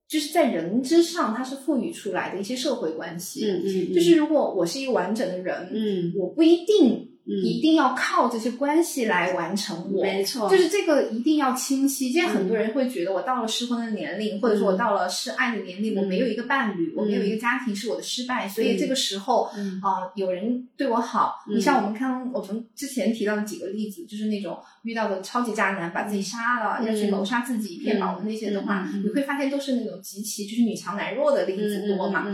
[0.08, 3.46] 就是在人之上，它是赋予出来的一些社会关系。
[3.46, 6.14] 嗯嗯，就是如果我是一个完整的人，嗯。
[6.18, 7.34] 我不一定嗯。
[7.44, 9.92] 一定要靠这些关系来完成。
[9.92, 10.02] 我。
[10.02, 12.12] 没错，就是这个一定要清晰。
[12.12, 15.98] 现在很多人会觉得，我到了适婚的年龄，或者说我到了是爱的年龄，嗯。
[15.98, 18.48] 我没有一个伴侣，我没有一个家庭，是我的失败。
[18.48, 19.80] 所以这个时候，嗯。
[19.84, 21.58] 啊、有人对我好，嗯。
[21.58, 32.26] 你像我们看我们之前提到的几个例子，就是那种遇到的超级渣男，把自己杀了，嗯要去谋杀自己、骗保的那些的话，你会发现都是那种极其就是女强男弱的例子多嘛。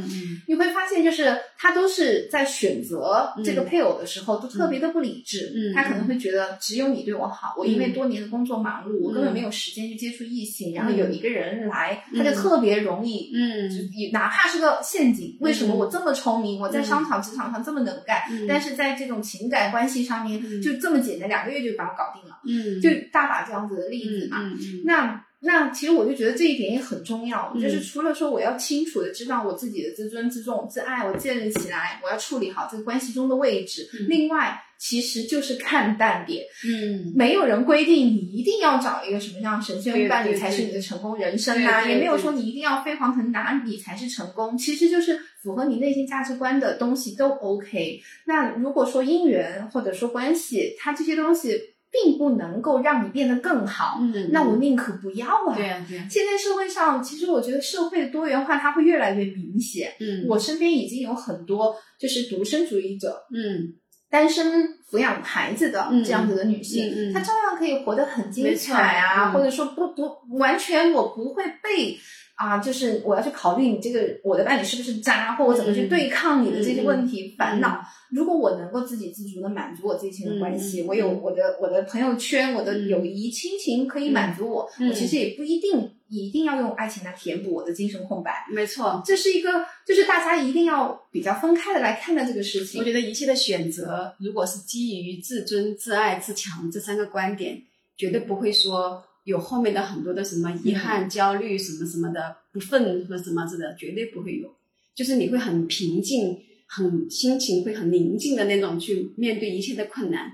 [0.47, 5.51] 你会发现，就是他都是在选择这个嗯配偶的时候，都特别的不理智。
[5.55, 10.73] 嗯他可能会觉得只有你对我好，我因为多年的工作忙碌，我根本没有时间去接触异性。
[10.73, 13.69] 然后有一个人来，他就特别容易，嗯。
[13.71, 15.37] 就也哪怕是个陷阱。
[15.39, 16.83] 为什么我这么聪明，我在嗯。
[16.83, 18.45] 商场、职场上这么能干，嗯。
[18.47, 20.61] 但是在这种情感关系上面嗯。
[20.61, 24.41] 就这么简单，两个月就把我搞定了，嗯，就大把这样子的例子嘛。
[24.43, 33.89] 嗯嗯那那其实我就觉得这一点也很重要，嗯就是除了说我要清楚的知道我自己的自尊、自重、自爱，我建立起来，我要处理好这个关系中的位置。
[33.99, 47.99] 嗯另外，其实就是看淡点，嗯没有人规定你一定要找一个什么样神仙伴侣才是你的成功人生啊，对对也没有说你一定要飞黄腾达你才是成功，其实就是符合你内心价值观的东西都 OK。
[48.25, 51.59] 那如果说姻缘或者说关系，它这些东西
[51.91, 55.55] 并不能够让你变得更好，嗯，那我宁可不要啊。
[55.55, 59.93] 对呀对呀，现在社会上，其实我觉得社会的多元化它会越来越明显。
[59.99, 60.25] 嗯。
[60.27, 63.75] 我身边已经有很多就是独身主义者，嗯。
[64.09, 67.13] 单身抚养孩子的嗯这样子的女性，嗯嗯。
[67.13, 71.97] 她照样可以活得很精彩啊，嗯或者说不不完全我不会被
[72.41, 77.79] 啊，就是我要去考虑你这个我的伴侣是不是渣，或我怎么去嗯对抗你的这些问题、嗯烦恼。
[78.09, 88.43] 如果我能够自给自足的满足我自己的关系，我有我的我的朋友圈，我的嗯友谊、亲情可以满足我，嗯我其实也不一定一定要用爱情来填补我的精神空白。
[88.51, 89.03] 没错。
[89.05, 92.81] 这是一个，就是大家一定要比较分开的来看待这个事情。
[92.81, 97.61] 我觉得一切的选择，如果是基于自尊、自爱、自强这三个观点，
[97.95, 104.49] 绝对不会说有后面的很多的什么遗憾、焦虑什么什么的不忿和什么之类的，绝对不会有。
[104.95, 110.31] 就是你会很平静，很心情会很宁静的那种去面对一切的困难。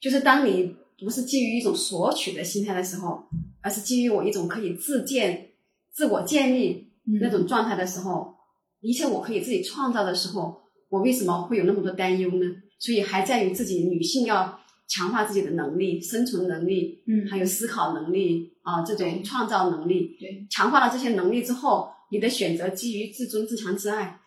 [0.00, 3.24] 就是当你不是基于一种索取的心态的时候，
[3.60, 5.50] 而是基于我一种可以自建、
[5.92, 8.34] 自我建立嗯那种状态的时候，
[8.80, 12.46] 一切我可以自己创造的时候，我为什么会有那么多担忧呢？
[12.78, 17.28] 所以还在于自己女性要强化自己的能力、生存能力，嗯。
[17.28, 20.16] 还有思考能力啊，这种创造能力。
[20.18, 24.18] 对，强化了这些能力之后，你的选择基于自尊、自强、自爱，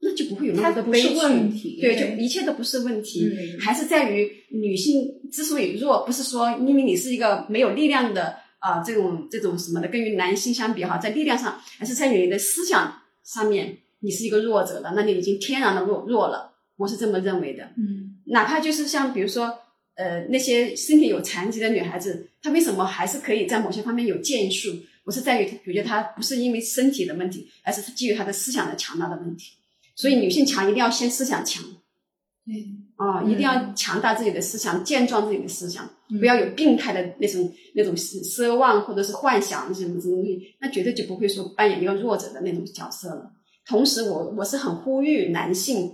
[0.00, 1.18] 那就不会有那么多它不是悲剧。
[1.20, 1.78] 问题。
[1.80, 3.60] 对，就一切都不是问题，嗯。
[3.60, 12.92] 还是在于女性之所以弱，不是说因为你是一个没有力量的啊、这种这种什么的，跟于男性相比哈，在力量上，还是在于你的思想
[13.22, 17.62] 上面，你是一个弱者了，那你已经天然的弱弱了，我是这么认为的。
[17.76, 18.18] 嗯。
[18.26, 19.56] 哪怕就是像比如说，
[19.98, 24.70] 呃，那些身体有残疾的女孩子，她为什么还是可以在某些方面有建树？
[25.04, 29.54] 不是在于，我觉得她不是因为身体的问题，而是基于她的思想的强大的问题。
[29.96, 31.64] 所以女性强一定要先思想强
[32.46, 32.54] 对，
[32.94, 43.32] 啊、嗯一定要强大自己的思想，健壮自己的思想，嗯不要有病态的那种那种奢奢望或者是幻想什么什么东西，那绝对就不会说扮演一个弱者的那种角色了。
[43.66, 45.92] 同时我，我是很呼吁男性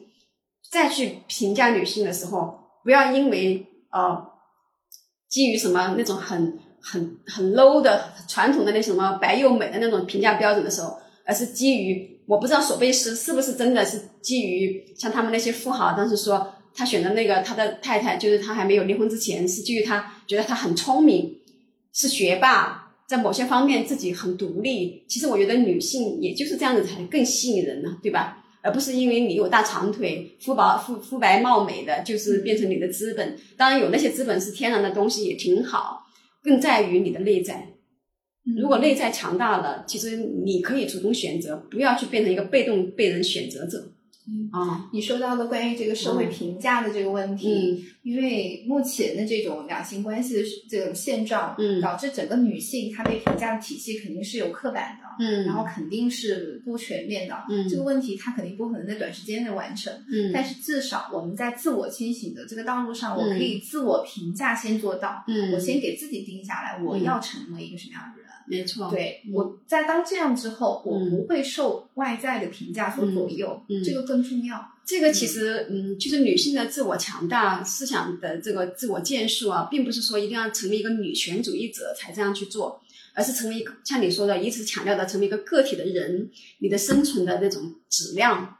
[0.70, 4.26] 再去评价女性的时候，不要因为呃
[5.30, 21.38] 基于什么那种很很很 low 的传统的那什么白又美的那种评价标准的时候，而是基于我不知道索贝斯是不是真的是基于像他们那些富豪当时说他选的那个他的太太，就是他还没有离婚之前，是基于他觉得他很聪明，
[21.92, 25.04] 是学霸，在某些方面自己很独立。
[25.08, 28.43] 其实我觉得女性也就是这样子才更吸引人呢，对吧？
[28.64, 33.36] 而不是因为你有大长腿、肤白肤肤白貌美的，就是变成你的资本。
[33.58, 36.06] 当然有那些资本是天然的东西也挺好，
[36.42, 37.68] 更在于你的内在。
[38.46, 43.92] 嗯如果内在强大了，其实你可以主动选择，不要去变成一个被动被人选择者。
[44.26, 51.80] 嗯啊，你说到的关于这个社会评价的这个问题，嗯因为目前的这种两性关系的这种现状，嗯。
[51.80, 57.34] 导致整个女性她被评价的体系肯定是有刻板的，嗯，然后肯定是不全面的。
[57.48, 57.66] 嗯。
[57.66, 63.38] 这个问题它肯定不可能在短时间内完成，嗯，但是至少我们在自我清醒的这个道路上，我嗯。
[63.38, 65.52] 可以自我评价先做到，嗯。
[65.52, 67.02] 我先给自己定下来，我嗯。
[67.02, 68.28] 要成为一个什么样的人。
[68.46, 69.32] 没错，对，嗯。
[69.32, 71.10] 我在当这样之后，我嗯。
[71.10, 74.70] 不会受外在的评价所左右，这个更重要。
[74.86, 82.80] 这个其实，嗯，就是女性的自我强大、思想的这个自我建树啊，并不是说一定要成为一个女权主义者才这样去做，
[83.14, 88.58] 而是成为一个像你说的，一直强调的成为一个个体的人，你的生存的那种质量，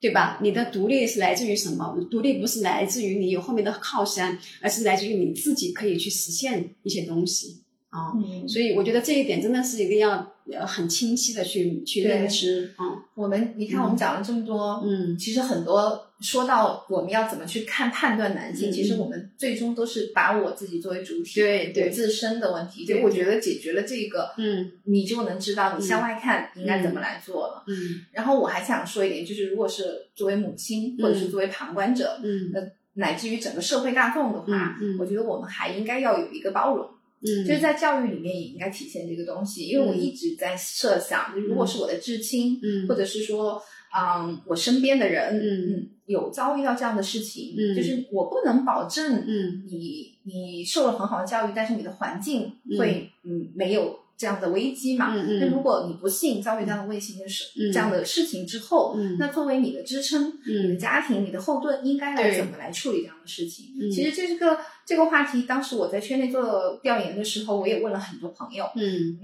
[0.00, 0.38] 对吧？
[0.42, 1.96] 你的独立是来自于什么？
[2.10, 8.12] 独立不是来自于你有后面的靠山，而是来自于你自己可以去实现一些东西啊。
[8.16, 12.84] 嗯，所以我觉得这一点真的是一定要呃很清晰的去去认知啊。
[13.14, 22.84] 我们你看，我们讲了这么多，嗯其实很多说到我们要怎么去看判断男性，嗯其实我们最终都是把我自己作为主体，对对自身的问题。
[22.84, 27.64] 对就我觉得解决了这个，嗯你就能知道你向外看应该怎么来做了。
[27.66, 27.74] 嗯
[28.12, 32.60] 然后我还想说一点，就是如果是作为母亲或者是作为旁观者，嗯那
[32.94, 36.88] 乃至于整个社会大众的话，嗯嗯我觉得我们还应该要有一个包容。
[37.20, 39.98] 嗯，就是在教育里面也应该体现这个东西，因为我嗯。
[39.98, 42.86] 一直在设想，就如果是我的至亲，嗯。
[42.86, 43.60] 或者是说，
[43.96, 45.72] 嗯，我身边的人，嗯。
[45.72, 47.74] 嗯，有遭遇到这样的事情，嗯。
[47.74, 49.64] 就是我不能保证，嗯。
[49.66, 55.14] 你你受了很好的教育，但是你的环境会，嗯，没有这样的危机嘛？
[55.14, 63.66] 嗯嗯那如果你不幸遭遇这样的危险的事，嗯这样的事情之后，嗯那作为你的支撑，嗯你的家庭、你的后盾，应该来怎么来处理这样的事情？
[63.80, 68.68] 嗯其实这个这个话题，当时我在圈内做调研的时候，我也问了很多朋友。
[68.74, 69.16] 嗯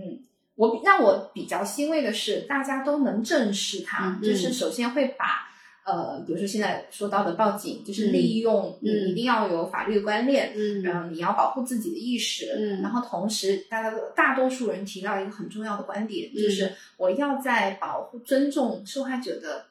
[0.55, 5.51] 我让我比较欣慰的是，大家都能正视它，嗯就是首先会把。
[5.85, 19.67] 呃，比如说现在说到的报警，就是利用你嗯一定要有法律的观念，嗯然后，你要保护自己的意识，嗯然后同时，大家大多数人提到一个很重要的观点，嗯就是我要在保护、尊重受害者的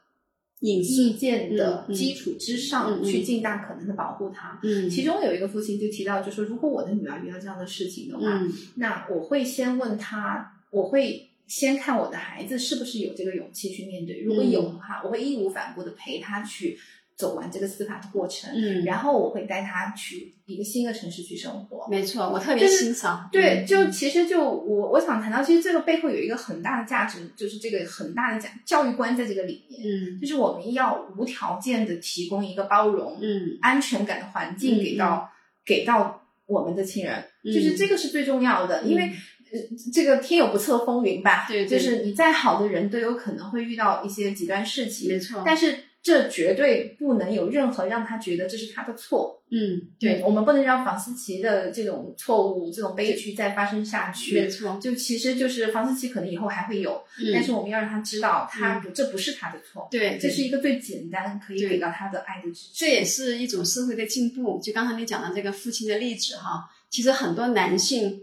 [0.59, 4.59] 隐私意见的基础之上，去尽大可能的保护他。
[4.61, 16.77] 嗯其中有一个父亲就提到，就说如果我的女儿遇到这样的事情的话，嗯那我会先问他，我会先看我的孩子是不是有这个勇气去面对，如果有的话，我会义无反顾的陪他去
[17.15, 21.87] 走完这个司法的过程，嗯，然后我会带他去一个新的城市去生活。
[21.89, 23.65] 没错，我特别就是欣赏，对，嗯。
[23.67, 30.19] 就其实就我我想谈到，其实这个背后有一个很大的价值，就是这个很大的讲教育观在这个里面，嗯。
[30.19, 33.59] 就是我们要无条件的提供一个包容、嗯。
[33.61, 35.29] 安全感的环境给到、
[35.63, 37.53] 给到我们的亲人，嗯。
[37.53, 39.11] 就是这个是最重要的，嗯因为。
[39.53, 39.59] 呃，
[39.93, 54.41] 这个天有不测风云吧，对对就是你再好的人都有可能会遇到一些极端事情，没错，但是这绝对不能有任何让他觉得这是他的错，嗯嗯对，我们不能让房思琪的这种错误、这种悲剧再发生下去。
[54.41, 62.69] 没错，就其实就是房思琪可能以后还会有，嗯但是我们要让他知道，他不、这不是他的错，对，这是一个最简单可以给到他的爱的支持。
[62.73, 64.59] 这也是一种社会的进步。
[64.61, 68.19] 就刚才你讲的这个父亲的例子哈，其实很多男性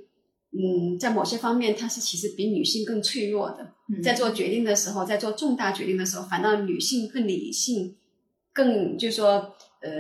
[0.53, 3.75] 嗯，在某些方面，它是其实比女性更脆弱的。
[3.89, 7.97] 嗯在做决定的时候，在做重大决定的时候，反倒女性更理性，
[8.53, 9.91] 更就是说，呃，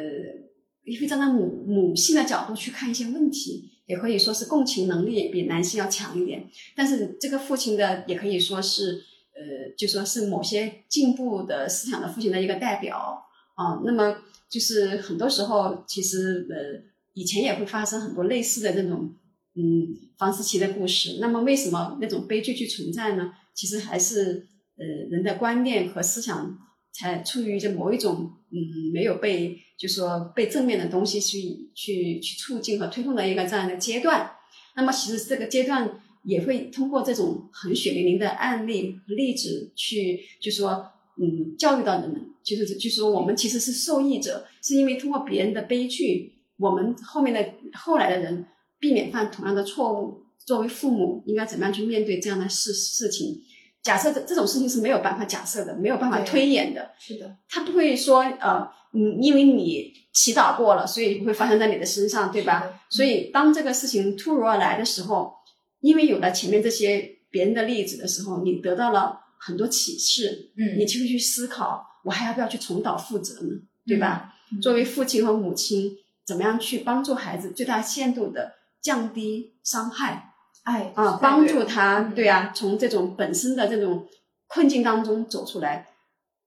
[0.84, 6.48] 也会站在母母性的角度去看一些问题，也可以说是共情能力也比男性要强一点。
[6.76, 9.02] 但是这个父亲的也可以说是，
[9.34, 13.24] 呃，就说是某些进步的思想的父亲的一个代表
[13.54, 13.80] 啊。
[13.84, 16.80] 那么就是很多时候，其实呃，
[17.14, 19.14] 以前也会发生很多类似的这种。
[19.56, 21.18] 嗯，房思琪的故事。
[21.20, 23.32] 那么，为什么那种悲剧去存在呢？
[23.52, 24.46] 其实还是
[24.78, 26.56] 呃人的观念和思想
[26.92, 28.58] 才处于这某一种嗯
[28.94, 34.30] 没有被就说被正面的东西去去去促进和推动的一个这样的阶段。
[34.76, 40.86] 那么，其实这个阶段也会通过这种很血淋淋的案例和例子去就说
[41.20, 48.46] 嗯教育到人们，就是就说我们其实是受益者，是因为通过别人的悲剧，我们后面的后来的人。
[48.80, 53.40] 避免犯同样的错误，作为父母应该怎么样去面对这样的事事情？
[53.82, 56.90] 假设这这种事情是没有办法假设的，没有办法推演的。
[56.98, 62.82] 是的，他不会说呃，嗯，因为你祈祷过了，所以不会发生在你的身上，对吧？
[62.90, 65.32] 所以当这个事情突如而来的时候，
[65.80, 73.60] 因为有了前面这些别人的例子的时候，你得到了很多启示，嗯，你就会去思考，我还要不要去重蹈覆辙呢？
[73.86, 74.34] 对吧？
[74.52, 78.52] 嗯、作为父亲和母亲，怎么样去帮助孩子最大限度的？
[78.80, 80.32] 降低伤害，
[80.64, 84.06] 哎啊，帮助他，对啊，从这种本身的这种
[84.46, 85.88] 困境当中走出来，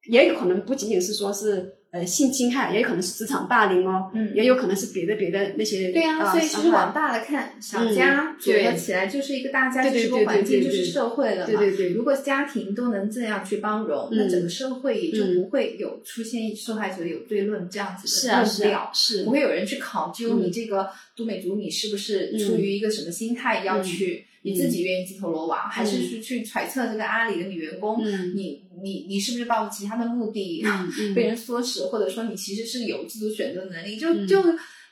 [0.10, 11.54] 也有可能不仅仅是说是呃性侵害，也有可能是职场霸凌哦，嗯，也有可能是别的别的那些，对呀，所以其实往大了看，小家组合起来就是一个大家，就是个环境，就是社会了嘛。
[11.54, 19.24] 对对对，如果家庭都能这样去包容，那整个社会也就不会有出现受害者有罪论这样子的论调，是。
[19.24, 24.26] 不会有人去考究你这个都美竹，你是不是出于一个什么心态要去。
[24.46, 28.04] 你自己愿意自投罗网，还是去去揣测这个阿里的女员工？
[28.36, 30.62] 你你你是不是抱着其他的目的
[31.16, 33.98] 被人唆使，或者说你其实是有自主选择能力？
[33.98, 34.44] 就就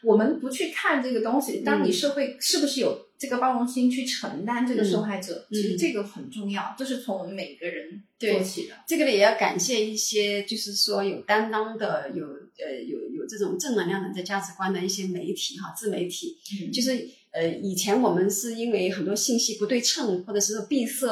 [0.03, 5.45] 我们不去看这个东西，当你社会是不是有这个包容心去承担这个受害者？
[5.51, 8.75] 其实这个很重要，这是从我们每个人做起的。
[8.87, 16.37] 这个呢，也要感谢一些就是说有担当的、有呃有有这种正能量的这价值观的一些媒体哈，自媒体，
[16.71, 17.05] 就是。
[17.33, 21.07] 呃，以前我们是因为很多信息不对称，或者是闭塞，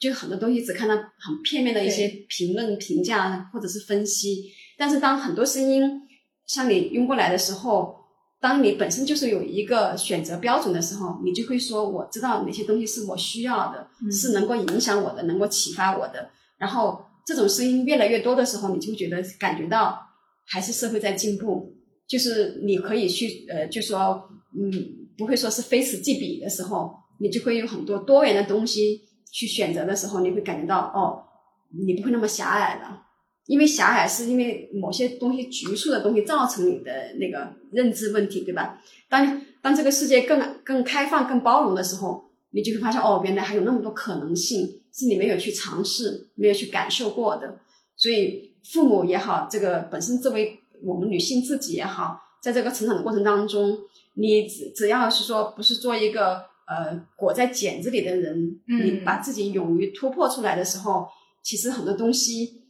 [0.00, 4.50] 就很多东西只看到很片面的一些评论、评价或者是分析。
[4.76, 5.82] 但是当很多声音
[6.46, 7.94] 向你涌过来的时候，
[8.40, 20.00] 当你本身就是有一个选择标准的时候，你就会说：“我知道哪些东西是我需要的，是能够影响我的，能够启发我的。”然后这种声音越来越多的时候，你就觉得感觉到
[20.46, 21.76] 还是社会在进步，
[22.08, 24.96] 就是你可以去呃，就说嗯。
[25.20, 31.22] 不会说是非此即彼的时候，你就会有很多多元的东西去选择的时候，你会感觉到哦，
[31.86, 33.02] 你不会那么狭隘了。
[33.46, 38.80] 因为狭隘是因为某些东西局促的东西造成你的那个认知问题，对吧？
[39.08, 47.58] 当当这个世界更更开放、更包容的时候，你就会发现哦，原来还有那么多可能性是你没有去尝试、没有去感受过的。
[47.96, 53.76] 所以父母也好，这个本身作为我们女性自己也好，在这个成长的过程当中。
[54.14, 61.06] 你只只要是说不是做一个呃裹在茧子里的人，你把自己勇于突破出来的时候，
[61.42, 62.64] 其实很多东西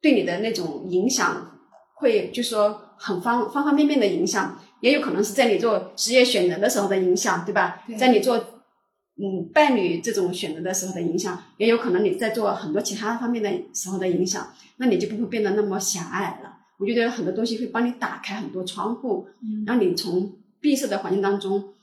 [0.00, 1.58] 对你的那种影响
[1.96, 7.84] 会就说很方方方面面的影响，也有可能是在你做职业选择的时候的影响，对吧？
[7.98, 16.56] 在你做嗯伴侣这种选择的时候的影响，也有可能你在做很多其他方面的时候的影响，那你就不会变得那么狭隘了。
[16.78, 19.26] 我觉得很多东西会帮你打开很多窗户，
[19.66, 21.74] 让你从闭塞的环境当中，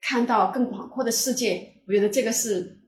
[0.00, 2.78] 看到更广阔的世界，我觉得这个是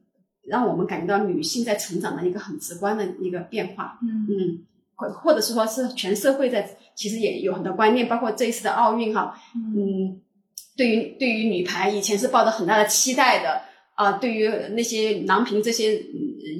[0.43, 3.99] 让我们感觉到女性在成长的一个很直观的一个变化。
[4.03, 10.21] 嗯嗯，或或者说是全社会在其实也有很多观念，包括这一次的奥运哈，嗯，
[10.77, 13.63] 对于对于女排以前是抱着很大的期待的
[13.95, 16.03] 啊，对于那些郎平这些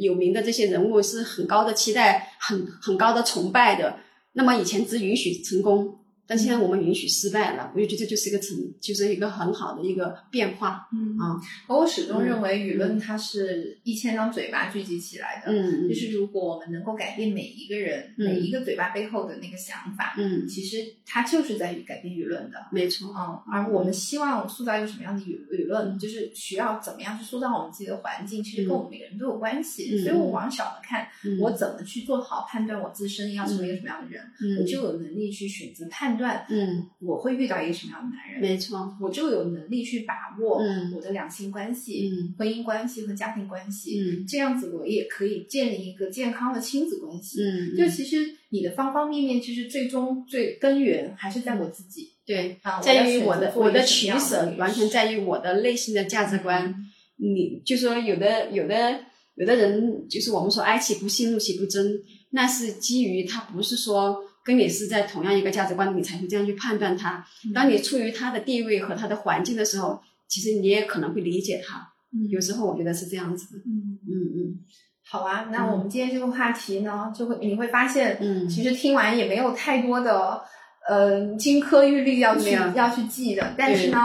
[0.01, 3.99] 有名的这些人物是很高的期待，很很高的崇拜的。
[4.33, 5.99] 那么以前只允许成功。
[6.27, 10.89] 但现在我们允许失败了，我就觉得这就是一个成，就是一个很好的一个变化。
[10.93, 15.53] 嗯啊，我始终认为舆论它是一千张嘴巴聚集起来的。
[15.53, 22.67] 嗯就是如果我们能够改变每一个人每一个嘴巴背后的那个想法，嗯，其实它就是在于改变舆论的。
[22.73, 23.15] 没错。
[23.17, 29.97] 嗯，而我们希望塑造一个什么样的舆舆论，就是需要怎么样去塑造我们自己的环境，其实跟我们每个人都有关系。
[30.03, 31.07] 所以我往小了看，
[31.41, 36.16] 我怎么去做好判断，我自身要成为一个什么样的人，我就有能力去选择判。
[36.17, 47.43] 判断，嗯，我会遇到一个什么样的男人，没错，我就有能力去把握嗯我的两性关系、嗯婚姻关系和家庭关系，嗯这样子我也可以建立一个健康的亲子关系。
[47.43, 52.13] 嗯，就其实你的方方面面，其实最终最根源还是在我自己。
[52.25, 56.75] 对，啊，在于我我的我的取舍，完全在于我的内心的价值观。
[57.19, 59.01] 你就说有的有的
[59.37, 61.99] 有的人，就是我们说哀其不幸，怒其不争，
[62.31, 67.27] 那是基于他不是说跟你是在同样一个价值观，你才会这样去判断他。
[67.45, 71.93] 嗯当你处于他的地位和他的环境的时候，其实你也可能会理解他。
[72.15, 73.59] 嗯有时候我觉得是这样子的。
[73.67, 74.61] 嗯，嗯嗯
[75.05, 80.41] 好啊，那我们今天这个话题呢，就会你会发现，嗯其实听完也没有太多的
[80.89, 83.99] 呃金科玉律要去没有要去记的，但是呢。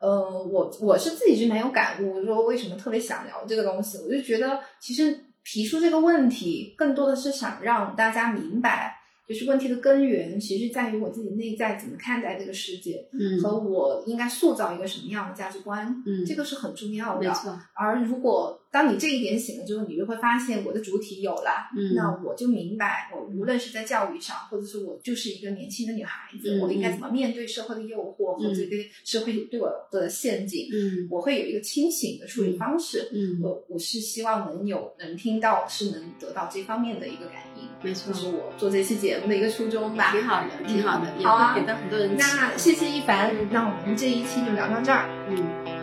[0.00, 8.94] 呃，我我是自己是蛮有感悟，说为什么特别想聊这个东西，我就觉得其实提出这个问题，更多的是想让大家明白，
[9.28, 17.28] 就是问题的根源其实在于我自己内在怎么看待这个世界，嗯和我应该塑造一个什么样的价值观，嗯，这个是很重要的。
[17.28, 17.58] 没错。
[17.74, 33.08] 而如果当你这一点醒了之后，你就会发现我的主体有了，嗯那我就明白，我无论是在教育上，或者是我就是一个年轻的女孩子，嗯我应该怎么面对社会的诱惑或者对社会对我的陷阱，嗯我会有一个清醒的处理方式。
[33.12, 40.12] 嗯，我我是希望能有能听到，是能得到这方面的一个感应，没错这，是我做这期节目的一个初衷吧。
[40.12, 45.08] 挺好的，挺好的，也好啊会给到很多人那谢谢一凡，那我们这一期就聊到这儿。
[45.30, 45.77] 嗯。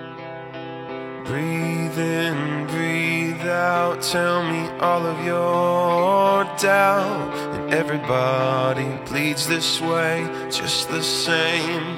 [1.25, 3.99] Breathe in, breathe out.
[4.03, 7.33] Tell me all of your doubt.
[7.55, 11.95] And everybody bleeds this way, just the same.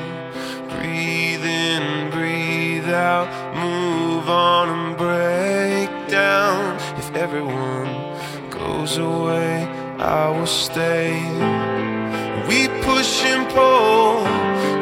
[0.69, 3.27] Breathe in, breathe out.
[3.53, 6.77] Move on and break down.
[6.97, 7.91] If everyone
[8.49, 9.65] goes away,
[9.99, 11.19] I will stay.
[12.47, 14.25] We push and pull,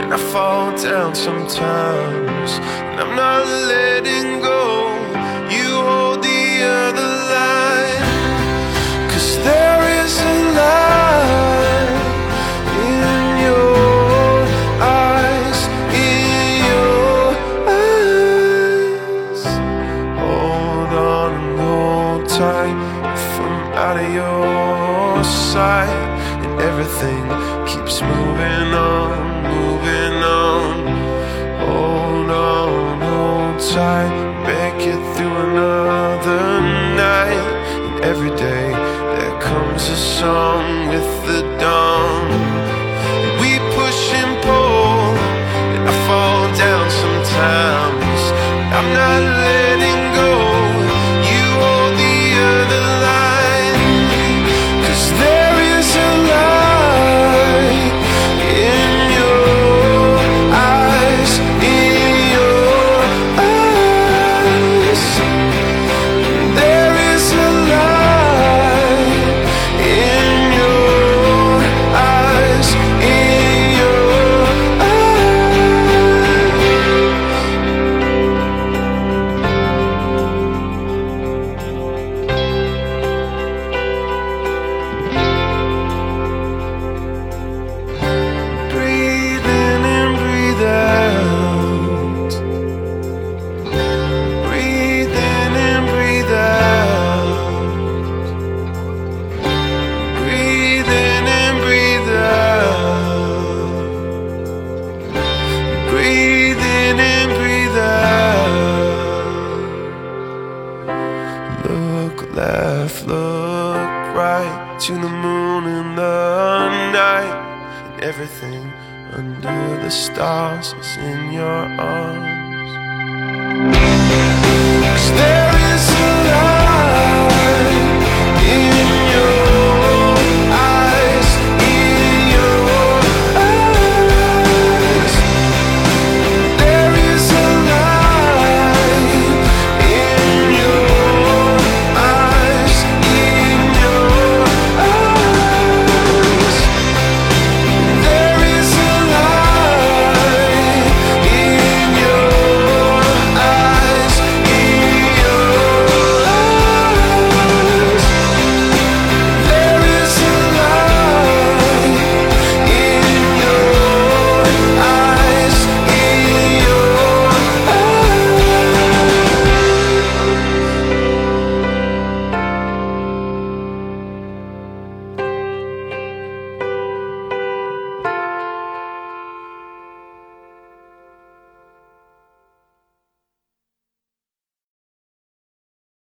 [0.04, 2.25] and I fall down sometimes.
[2.54, 4.75] And I'm not letting go.